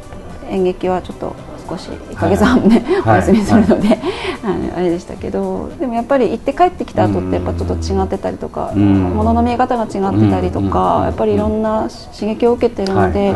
[0.48, 1.34] 演劇はちょっと
[1.68, 3.18] 少し1ヶ月半ね、はい。
[3.18, 3.98] お休みするので、
[4.42, 9.02] あのあれでしたけどでもやっぱり行って帰ってきた後ってやっぱちょっと違ってたりとかうん。
[9.10, 10.70] ものの見え方が違ってたりとうん。
[10.70, 11.88] かやっぱりいろんな
[12.18, 13.34] 刺激を受けてるので、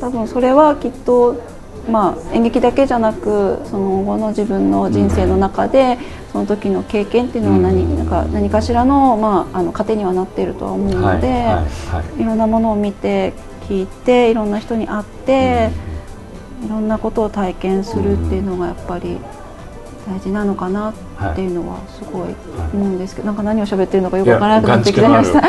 [0.00, 1.36] 多分それはきっと、
[1.88, 5.98] まあ、演劇だけじゃなくその後の自分の人生の中で、
[6.32, 11.46] その時の経験っていうのは何,、なんか何かしらの,、まあ、あの糧にはなっているとは思うので、
[12.18, 13.32] いろんなものを見て
[13.68, 15.70] 聞いていろんな人に会って、
[16.64, 19.18] いろんなことを体験するっていうのがやっぱり
[20.08, 20.94] 大事なのかなっ
[21.34, 22.34] ていうのはすごい
[22.72, 25.42] 思うんですけど、なんか何を喋ってるのかよくわからなくなってきちゃいました。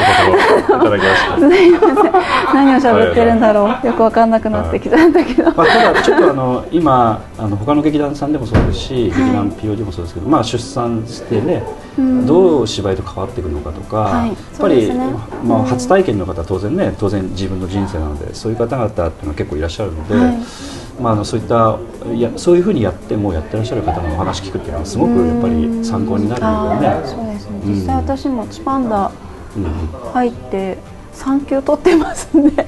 [2.53, 3.87] 何を喋ってるんだろう。
[3.87, 11.63] よくわかんなくなってきたんだけど、まあ、ただちょっとあの今あの他の劇団さんでもそうですし、劇団 POD もそうですけど、まあ、出産してね、
[11.97, 12.25] うん。
[12.25, 14.29] どう芝居と変わっていくのかとか、はい。
[14.29, 14.95] やっぱり、ね。
[15.43, 15.65] まあ、うん。
[15.65, 21.77] 初体験の方は当然ね当然自分の人生なのでそういう方々っていうのは結構いらっしゃるので、はいまあ、あのそういった
[22.13, 27.07] いやそういうふうにやってもうやってらっしゃる方のお話聞くっていうのはすごくやっぱり参考になるよね。
[27.07, 27.61] そうですね。
[27.65, 29.11] 実際私もチパンダ
[29.55, 29.65] うん。
[30.11, 30.77] 入って
[31.13, 32.67] 3級取ってますんで ね、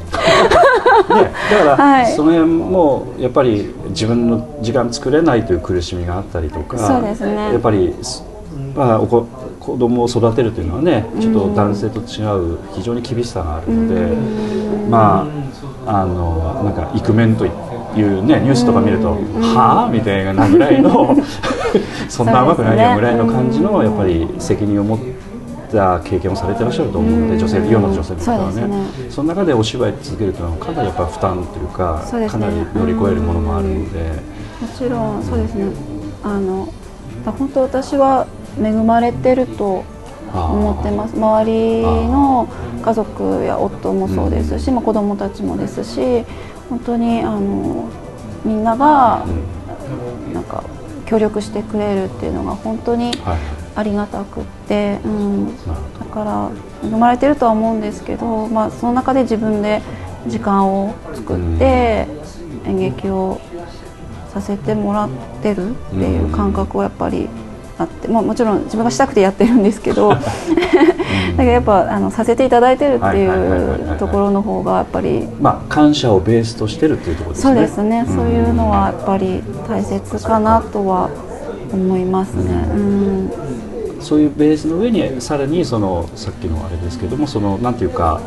[1.10, 2.12] だから、はい。
[2.14, 7.54] その辺もやっぱり自分の時間作れないという苦しみがあったりとかそうですね。
[7.54, 8.24] やっぱり、す
[8.76, 9.28] まあ、おこ
[9.60, 14.16] 子供を育てるというのはねちょっと男性と違う非常に厳しさがあるので、
[14.90, 15.28] ま
[15.86, 17.50] ああのなんかイクメンとい
[18.02, 19.18] うねニュースとか見ると
[19.56, 21.16] 「はあ?」みたいなぐらいの
[22.10, 24.98] そんな甘くないよぐらいの感じのやっぱり責任を持っ
[25.72, 28.62] た経験をされてらっしゃると思うので女性世の女性の方はね。
[28.62, 28.68] ね。
[29.10, 32.28] その中でお芝居続けるというのはかなりやっぱ負担というかね。
[32.28, 34.00] かなり乗り越えるものもあるので、
[34.62, 35.66] もちろんそうですね。
[36.24, 36.68] あの
[37.26, 38.28] だ本当私は
[38.62, 39.84] 恵まれてると
[40.34, 41.16] 思ってます。
[41.16, 42.48] 周りの
[42.82, 46.26] 家族や夫もそうですし、まあ、子供たちもですし
[46.72, 47.90] 本当にあの
[48.44, 49.26] みんなが
[50.34, 50.64] なんか
[51.06, 53.62] 協力してくれるっていうのが本当にはい。
[53.74, 56.52] ありがたくって、うん、だから
[56.84, 59.82] 恵まれてるとは思うんですけど、まあ、その中で自分で
[60.28, 62.08] 時間を作って
[62.66, 63.40] 演劇を
[64.30, 65.10] させてもらっ
[65.42, 67.30] てるっていう感覚はやっぱり
[67.82, 75.28] あって、まあ、もちろん自分がしたくてやってるんですけど だけどやっぱあのさせていただいてるっていうところの方がやっぱり。
[75.40, 77.54] まあ感謝をベースとしてるっていうところですね。
[77.54, 81.10] そうですね、そういうのはやっぱり大切かなとは
[81.74, 82.44] 思いますね。
[82.76, 83.32] うん。
[84.02, 88.20] そういうベースの上にさらにそのさっきのあれですけどもそのなんていうか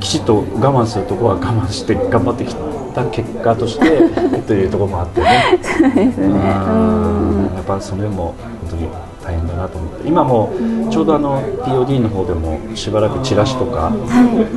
[0.00, 2.54] きちっと我慢するところは我慢して頑張ってき
[2.94, 4.00] た結果として
[4.46, 5.58] というところもあってね。
[5.62, 6.18] そうですね。
[6.18, 7.54] うんうん。
[7.54, 8.88] やっぱそれも本当に
[9.22, 10.08] 大変だなと思って。
[10.08, 10.52] 今も
[10.90, 13.92] ちょうどあの POD の方でもしばらくチラシとか、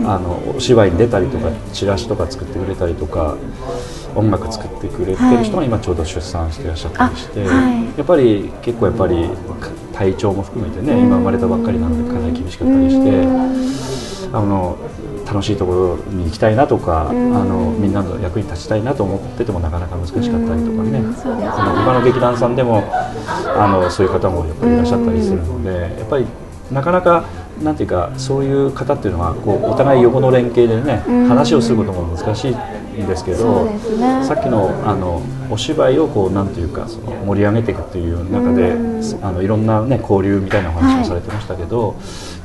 [0.05, 3.35] あのお芝居に出たりとかチラシとか作ってくれたりとか
[4.15, 7.45] 音楽作ってくれてる人が今ちょうど出産してらっしゃったりして、や
[8.03, 9.29] っぱり結構やっぱり
[9.93, 13.89] 体調も含めてね今生まれたばっかりなんでかなり厳しかったりして。
[14.31, 14.77] あの
[15.29, 21.35] 楽しいところに行きたいなとか、あのみんなの役に立ちたいなと思っててもなかなか難しかったりとかね、その
[21.75, 22.83] 他の劇団さんでも
[23.55, 26.25] あのそういう方もやっぱりいらっしゃったりするので、やっぱり
[26.71, 27.25] なかなか
[27.61, 33.79] なんていうかそういう方っていうのはこうお互い横の連携でね、話をすることも難しいんですけそどね。
[34.25, 35.21] さっきのあの
[35.51, 38.73] お芝居をこうなんていうかその盛り上げていくっていう中で、
[39.21, 41.95] あのいろんなね交流みたいなお話をされてましたけど、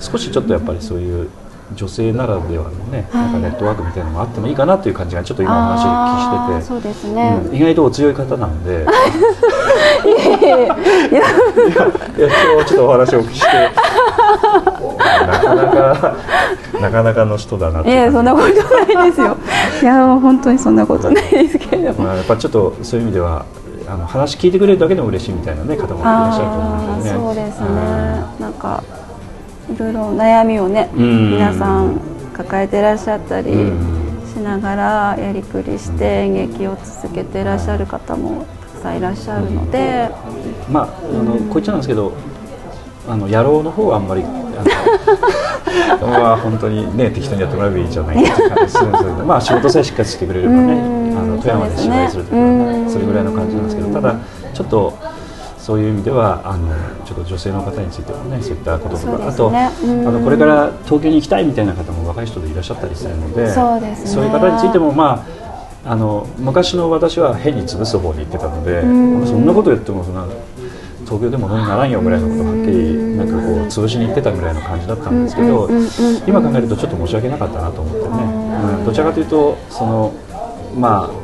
[0.01, 1.31] 少しちょっとやっぱりそういう
[1.73, 6.67] 女性ならではのね、なんかネットワークみたいなのもあってもいいかなという感じがちょっと今お話聞きしてて。
[6.67, 7.41] そうですね。
[7.47, 8.85] うん意外とお強い方なんで、
[10.05, 10.09] い
[10.45, 10.57] や
[11.09, 11.23] いや
[12.13, 13.71] 今日ちょっとお話をお聞きして、
[15.27, 16.17] なかなか
[16.81, 18.53] なかなかの人だなっていやそんなことな
[19.07, 19.37] いですよ。
[19.83, 22.05] いやもう本当にそんなことないですけれども。
[22.05, 23.47] まあやっぱちょっとそういう意味では
[23.89, 27.17] あの話聞いてくれるだけでも嬉しいみたいなね方もいらっしゃると思うんでね。
[27.17, 27.67] そうですね。
[28.41, 28.83] なんか
[29.73, 31.31] いろいろ悩みをねうん。
[31.33, 32.01] 皆さん
[32.33, 34.27] 抱えてらっしゃったりうん。
[34.27, 40.11] しながらやりくりして演劇を続けてらっしゃる方もたくさんいらっしゃるので。
[40.71, 42.13] まああのこう言っちゃなんですけど。
[43.07, 44.27] あの野郎の方はあんまりあ
[46.01, 51.19] の まあ本当にね適当にやってもらえばいいじゃないかって感じするんですけどまあ仕事さえしっかりしてくれればねうん。
[51.19, 52.91] あの富山で芝居するとかうんね。
[52.91, 54.15] それぐらいの感じなんですけどただ
[54.55, 54.95] ちょっと
[55.65, 56.69] そういう意味ではあの
[57.07, 64.11] ちょっと女性の方についてもねそういったこととか、そうであとあのこれから東京に行きたいみたいな方も若い人でいらっしゃったりするのでそうですね。
[64.11, 65.25] そういう方についてもま
[65.83, 69.27] ああの昔の私は変に潰す方に行ってたので、ん。
[69.27, 70.27] そんなこと言ってもそんな
[71.07, 75.71] 東京でものにならんよぐらいのことをはっきりなんかこう潰しに行ってたぐらいの感じだったんですけど、
[76.27, 78.25] 今考えるとちょっと申し訳なかったなと思ってね、
[78.81, 78.85] うん。
[78.85, 80.13] どちらかというとその
[80.77, 81.24] まあ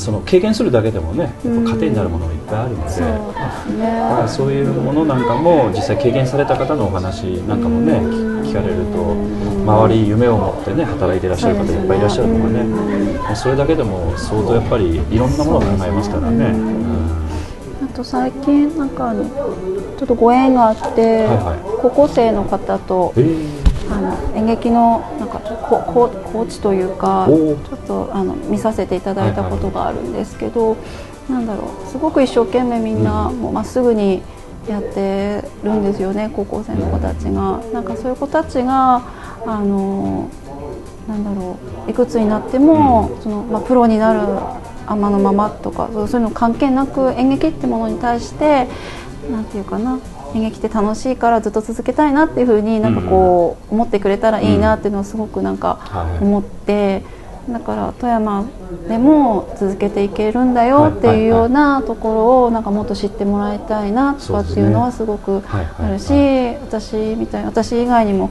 [0.00, 1.34] その経験するだけでもね
[1.66, 3.00] 糧になるものがいっぱいあるので。
[3.00, 4.28] だからね。
[4.28, 9.12] そういうものなんかも実際経験された方のお話なんかもね聞聞かれると
[9.70, 12.66] 周り夢を持ってね働いていらっしゃる方いっぱいいらっしゃるとかね。
[13.36, 16.52] それだけでも相当やっぱりいろんなものを考えますからね。
[17.84, 21.28] あと最近なんかちょっとご縁があって、
[21.80, 23.12] 高校生の方と
[23.90, 25.39] あの演劇のなんか
[25.70, 30.76] ここコーチというかちおょーっとあの見させていただいたことがあるんですけど、
[31.28, 34.22] なんだろうすごく一生懸命みんなもうまっすぐに
[34.68, 37.60] やってるんですよね高校生の子たちが。
[37.72, 39.02] なんかそういう子たちが
[39.46, 40.28] あの
[41.08, 41.56] なんだろ
[41.86, 44.20] ういくつになっても、そのまあ、プロになる
[44.86, 48.66] あまのままとかそうそういうの関係なく演劇ってものに対して
[49.30, 50.00] なんていうかな
[50.34, 57.02] 演劇って楽しいからずっと続けたいなっていうふうになんかこう思ってくれたらいいなっていうのをすごくなんかはい思って
[57.48, 58.46] だから富山
[58.88, 66.12] でも続けていけるんだよっていうようなところをなんかもっと知ってもらいたいなとかっていうのはすごくあるし、
[66.60, 68.30] 私みたい私以外にも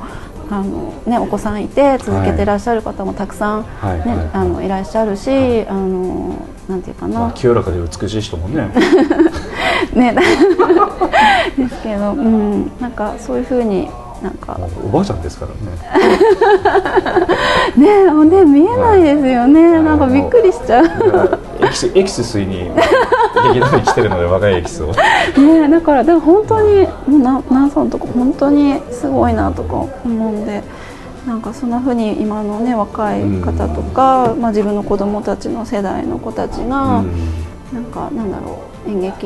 [0.51, 6.35] あのね、お子さんいて続けてらっしゃる方もたくさん、ねあのいらっしゃるし、あの
[6.69, 8.69] なんていうかな、まあ、清らかで美しい人もね。
[9.91, 10.13] ね。
[11.57, 13.89] ですけど、うん、なんかそういうふうに
[14.21, 14.59] なんか。
[14.85, 15.57] おばあちゃんですからね。
[18.05, 20.85] ねもうね見えないですよね、はい、なんかびっくりしちゃう。
[21.59, 22.69] エキスエキス吸いに
[23.53, 24.93] 劇団に来てるので若いエキスを。
[25.41, 30.61] ねだからでも本当にもうな何さんとか本当にすごいなとか思うんで
[31.25, 37.11] なんかそんなふうに今のね若い方とか、うん、まあ、自分の子供たちの世代の子たちが、うん、
[37.73, 39.25] なんかなんだろう演劇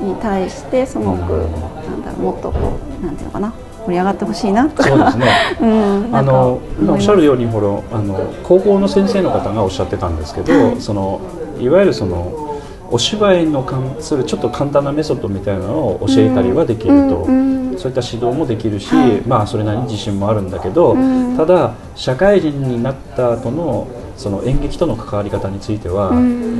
[0.00, 3.52] に対してすごく、うん、なんだろうもっとこうなんていうのかな
[3.84, 4.82] 盛り上がってほしいなと。
[4.82, 5.26] そうですね。
[5.60, 6.58] うん、あの
[6.88, 11.20] おっしゃるようにほらあの高校の先生の方がおっしゃってたんですけど、はい、その
[11.60, 12.43] いわゆるその
[12.90, 26.10] お芝居の関するちょっと簡単なメソッドみたいなのを教えたりはできると、そういった指導もできるし、はい、まあそれなりに自信もあるんだけど、うん、ただ社会人になった後のその演劇との関わり方については、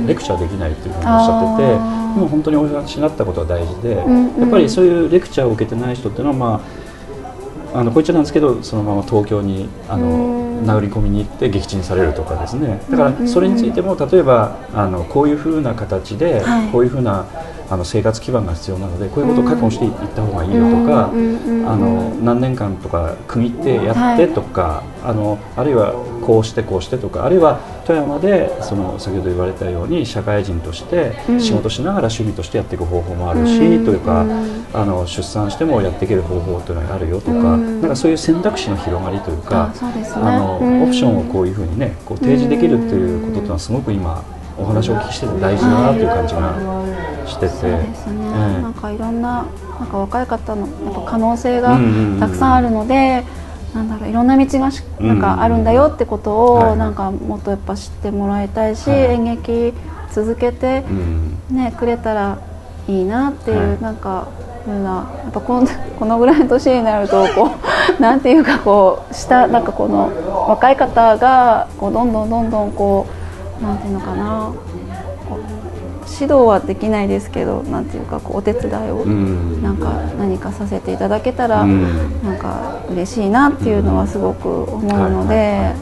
[0.07, 4.03] レクチャーできないっていうふうにおっしゃってて、もう本当にお話になったことは大事で、や
[4.47, 6.84] っぱりそういうレクチャーを受けてない人っていうのはまあ
[7.75, 12.81] あのこいつなんですけどそのまま東京にあの殴り込みに行って撃沈されるとかですね。
[12.89, 16.41] だからそれについても例えばあのこういうふうな形で、
[16.71, 17.25] こういうふうな
[17.69, 25.93] あの生活基盤が必要なのでこういうことを確保していった方がいいよとか、あの何年間とか区切ってやってとか、あのあるいは
[26.25, 34.25] こうしてこうしてとかあるいは富山でその先ほど言われたように社会人として仕事しながら趣味としてやっていく方法もあるし、というか、
[34.73, 39.73] あの出産してもやっていける方法というのがあるよとか、なんかそういう選択肢の広がりというか
[40.15, 44.23] あのオプションをこういうふうにねこう提示できるっていうことというのはすごく今
[44.57, 46.55] お話をお聞きしてて大事だなという感じが
[47.27, 48.29] してて、そうですね、
[48.61, 49.45] なんかいろんな
[49.79, 51.77] なんか若い方のやっぱ可能性が
[52.19, 53.23] たくさんあるので。
[53.75, 54.69] なんだろういろんな道が
[55.01, 59.73] なんかあるんだよってことをなんかもっとやっぱ知ってもらいたいし、演劇
[60.13, 60.81] 続けて
[61.51, 62.37] ね、くれたら
[62.87, 64.29] いいなっていう、なんか
[64.65, 65.67] ふうなやっぱこの
[65.99, 67.51] このぐらいの年になるとこ
[67.99, 70.09] う なんていうかこう下なんかこの
[70.49, 73.05] 若い方がこうどんどんどんどんこ
[73.61, 74.49] うなんていうのかな
[76.07, 85.35] 指導はできないですけどなんていうかこうお手伝いをなんか何かさせていただけたら、うん、なんか嬉しいなっていうのはすごく思うので。
[85.35, 85.75] は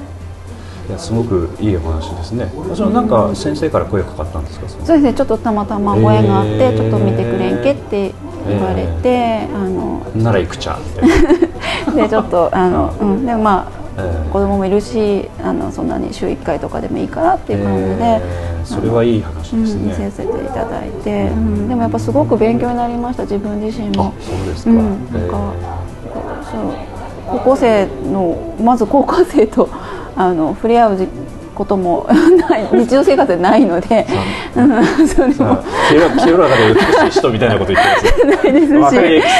[0.89, 2.51] いやすごくいいお話ですね。
[2.75, 4.67] そのなんか先生から声かかったんですか？
[4.67, 5.13] そうですね。
[5.13, 8.13] ちょっとたまたまご縁があって、えー、ちょっと見てくれんけって
[8.45, 10.77] 言われて、えー、あのなら行くちゃ
[11.95, 24.13] でちょっとあのうんでもまあ子供もいるしあのそんなに週1回とかでもいいからっていう感じで、えー、それはいい話ですね、見せていただいて、うん、でもやっぱすごく勉強になりました自分自身も。
[24.19, 26.93] そうですか、うん、なんか、えー、そう。
[27.27, 29.69] 高校生のまず高校生と
[30.15, 31.07] あの触れ合う
[31.53, 32.07] ことも
[32.49, 34.05] ない日常生活でないので、
[34.55, 35.57] うん、それも。
[36.23, 36.73] 清らかで
[37.03, 39.33] 美しい人みたいなこと言ってますないですし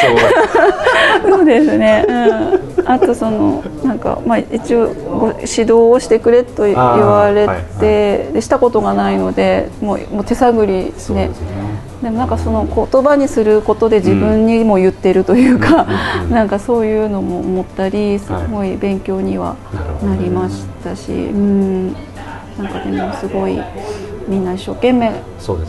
[1.24, 11.32] そうですね、うん、あとそのなんかまあ一応ご指導をしてくれと言われて、はいはい、したことがないのでもうもう手探りで、ね、
[12.04, 15.88] でもなんかその言葉にすることで自分にも言ってるというか、
[16.26, 19.56] うん、 なんかそういうのも思ったりすごい勉強には
[20.06, 21.96] なりましたし、はい、うん。
[22.58, 23.60] なんかでもすごい
[24.28, 25.12] みんな一生懸命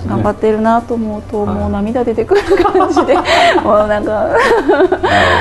[0.06, 3.14] 頑張ってるなと思うと、もう涙出てくる感じで、
[3.64, 4.28] もうなんか。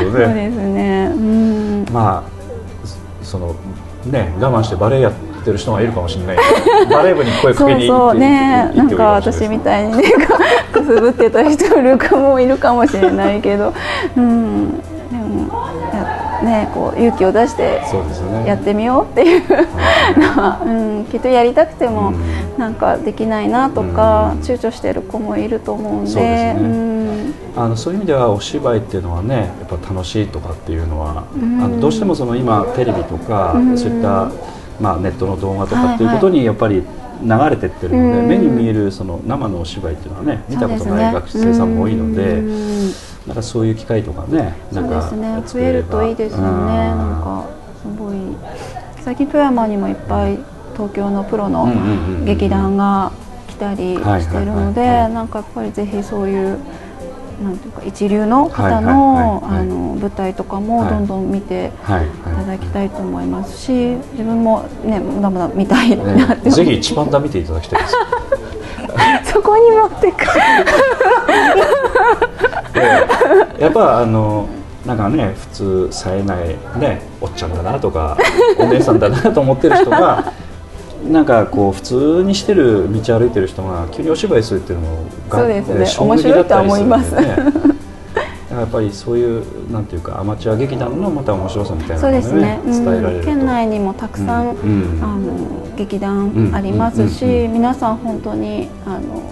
[0.01, 3.55] そうですね、うん、まあその
[4.05, 5.11] ね我慢してバレエや
[5.43, 6.37] ってる人がいるかもしれない。
[6.89, 8.19] バレー部に声かけにそうそう。
[8.19, 10.03] ねなんか私みたいにね
[10.71, 13.73] くすぶってた人いるかもいるかもしれないけど、
[14.15, 14.83] うん、で
[15.17, 15.63] も
[16.43, 17.81] ね、こう勇気を出して
[18.45, 19.43] やってみようっていう
[20.17, 20.69] のは、う
[21.01, 22.13] ん、きっとやりたくても
[22.57, 26.11] なんかできないなとか、躊躇してる子もいると思うんで。
[26.11, 27.03] そう
[27.55, 31.37] あのそういう意味ではお芝居っていうのはねやっぱ楽しいとかっていうのは、あ
[31.67, 34.31] のどうしてもその今テレビとか、そういった、
[34.79, 36.83] まあ、ネットの動画とかっていうことにやっぱり、
[37.21, 42.41] 流れてってるので、目に見えるその生のお芝居っていうのはね見たことない学生さんも多いので。
[43.25, 45.43] なんかそういう機会とかねなんかそうですね。
[45.45, 47.45] 増えるといいですよね、なんか
[47.81, 48.17] すごい
[48.99, 50.37] 最近富山にもいっぱい
[50.73, 51.71] 東京のプロの
[52.25, 53.13] 劇団が
[53.47, 56.57] 来たりしてるのでなんかやっぱりぜひそういう
[57.43, 62.09] なんていうか一流の方はいのあの舞台とかもどんどん見てはいい。
[62.09, 63.71] ただきたいと思いますし
[64.13, 66.49] 自分もねまだまだ見たいなねって。
[66.49, 67.95] ぜひ一番だ見ていただきたいです
[69.33, 70.25] そこに持ってく。
[72.73, 72.81] で
[73.63, 74.47] やっぱあの
[74.85, 76.47] なんかね普通冴えない
[76.79, 78.17] ねおっちゃんだなとか
[78.57, 80.33] お姉さんだなと思ってる人が
[81.11, 85.81] なんかこう普通にしてる道歩いてる人が急にお芝居するっていうのがそうですね。
[85.81, 87.73] え衝撃だったりするんで面白いとね
[88.51, 92.59] やっぱりそういうなんていうかアマチュア劇団のまた面白さみたいなそうのをね。
[92.65, 93.23] ですね、うん。
[93.23, 94.97] 県内にもたくさん、うん。
[94.97, 99.23] うんあの劇団ありますし、皆さん本当にあの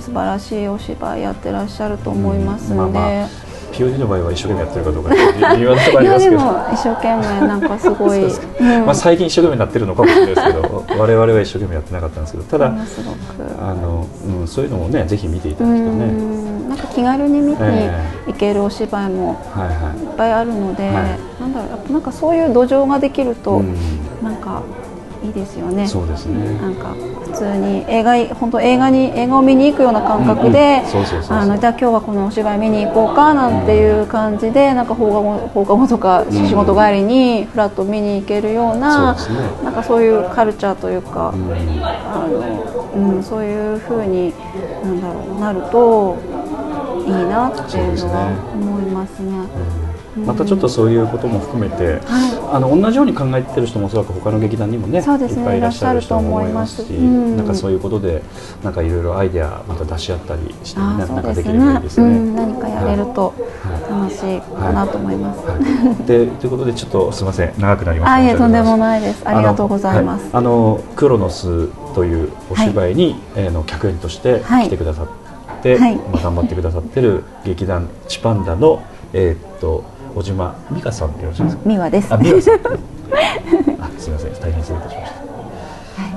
[0.00, 5.10] 素晴らしいお芝居やってらっしゃると思いますので、うんまあまあ POD の場合は一生懸命やってるかどうか
[5.56, 6.38] 微妙なところありますけど。
[6.38, 14.06] も一生懸命なんかすごい、 そうんまあ、最近一生懸命になってるのかもしれないですけど 我々は一生懸命やってなかったんですけどただあの、
[14.40, 17.90] うん、そういうのもねぜひ見ていたうだきたいね、んなんか気軽に見にえ。
[18.26, 19.98] 行けるお芝居もはいはい。
[19.98, 20.94] いっぱいあるので、はい。
[21.40, 23.74] なんだろうやっぱなんかそういう土壌ができると、うん。
[24.22, 24.62] なんか
[25.22, 25.86] いいですよね。
[25.86, 26.58] そうですね。
[26.60, 26.94] なんか
[27.24, 30.82] 普通に映画本当映画に映画を見に行くような感覚で
[31.28, 39.64] あのじゃあ今日はこのお芝居見に行こうかなんていう感じでなんか放課後放課後とかうん仕事帰りにフラッと見に行けるような、そうですね。
[39.64, 41.52] なんかそういうカルチャーというか、うん。
[41.84, 44.34] あのうん、そういう風に
[44.82, 46.16] なんだろうなると
[47.06, 49.79] いいなっていうのは思いますね。
[50.16, 52.00] またちょっとそういうことも含めて、
[52.52, 54.98] あの同じように考えてる人もおそらく他の劇団にもねね。
[54.98, 57.36] いっぱいいらっしゃる人も思いますしうん。
[57.36, 58.22] なんかそういうことで
[58.62, 62.06] なんかいろいろアイデアまた出し合ったりして、あね、ーそうですなんかできればいいねですね。
[62.06, 63.90] うん、何かやれるとはい。
[63.90, 65.40] 楽しいかなと思います。
[65.46, 67.54] はい、でということでちょっとすみません。
[67.58, 68.14] 長くなりました。
[68.14, 68.26] あい。
[68.28, 69.22] えとんでもいないです。
[69.26, 70.28] ありがとうございます。
[70.32, 74.66] あの,、クロノスというお芝居に、えーの客演としてはい。
[74.66, 75.96] 来てくださって、はい。
[75.96, 78.82] まあ、頑張ってくださってる劇団チパンダの
[79.12, 79.84] えーっと
[80.14, 81.62] 小島美香さんでよろしいですか？
[81.66, 82.12] 美和です。
[82.14, 82.54] あ、美和さん。
[83.80, 85.30] あ、すみません、大変失礼いたしました。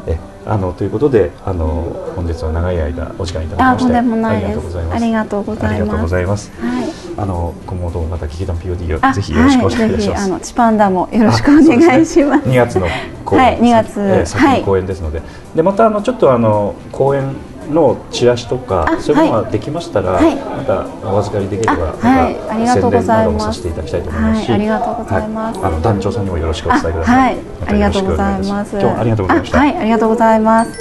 [0.06, 4.96] え、あのということで、あの本日は長い間お時間いただきまして、ありがとうございます。
[4.96, 6.52] ありがとうございますありがとうございます。
[6.60, 6.86] はい。
[7.16, 10.24] あの今後ともまた劇団 POD あをぜひよろしくお願いいたはい、ぜひします。
[10.26, 12.50] あのチパンダもよろしくお願いします。
[12.50, 12.88] 2月の
[13.24, 15.22] 公演、はい2月えー先公演ですので、
[15.56, 17.24] でまたあのちょっとあの公演
[17.72, 20.36] のチラシとかあそういうものができましたら、はい。
[20.36, 23.06] またお預かりできれば、あはいありがとうございます。
[23.06, 25.60] 宣伝などもさせていただきたいと思いますし、はいありがとうございます。
[25.60, 25.72] はい。
[25.72, 27.16] あの団長さんにもよろしくお伝えください。
[27.16, 28.72] あはい、またありがとうございます。
[28.72, 29.58] 今日はありがとうございました。
[29.58, 30.72] あはい、ありがとうございます。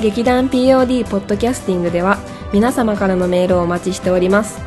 [0.00, 2.18] 劇団 POD ポッドキャスティングでは
[2.52, 4.58] 皆様からのメールをお待ちしております。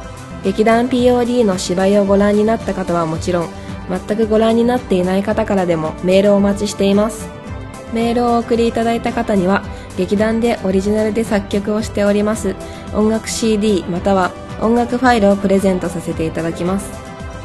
[0.44, 3.50] 劇団 POD の芝居をご覧になった方はもちろん
[3.90, 7.28] 全くご覧になっていない方からでもメールをお待ちしています。
[7.94, 9.64] メールをお送りいただいた方には
[9.98, 12.56] 劇団でオリジナルで作曲をしております。
[12.94, 16.90] 音楽 CD または音楽ファイルをプレゼントさせていただきます。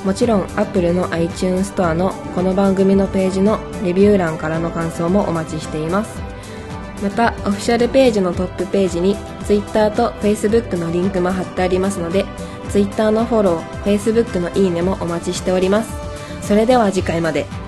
[0.05, 6.21] もちろん Apple の iTunes ストアのこの番組のページのレビュー欄からの感想もお待ちしています。
[7.01, 9.15] またオフィシャルページのトップページに
[9.45, 12.25] Twitter と Facebook のリンクも貼ってありますので
[12.69, 15.91] Twitter のフォロー Facebook のいいねもお待ちしております。
[16.41, 17.66] それでは次回まで。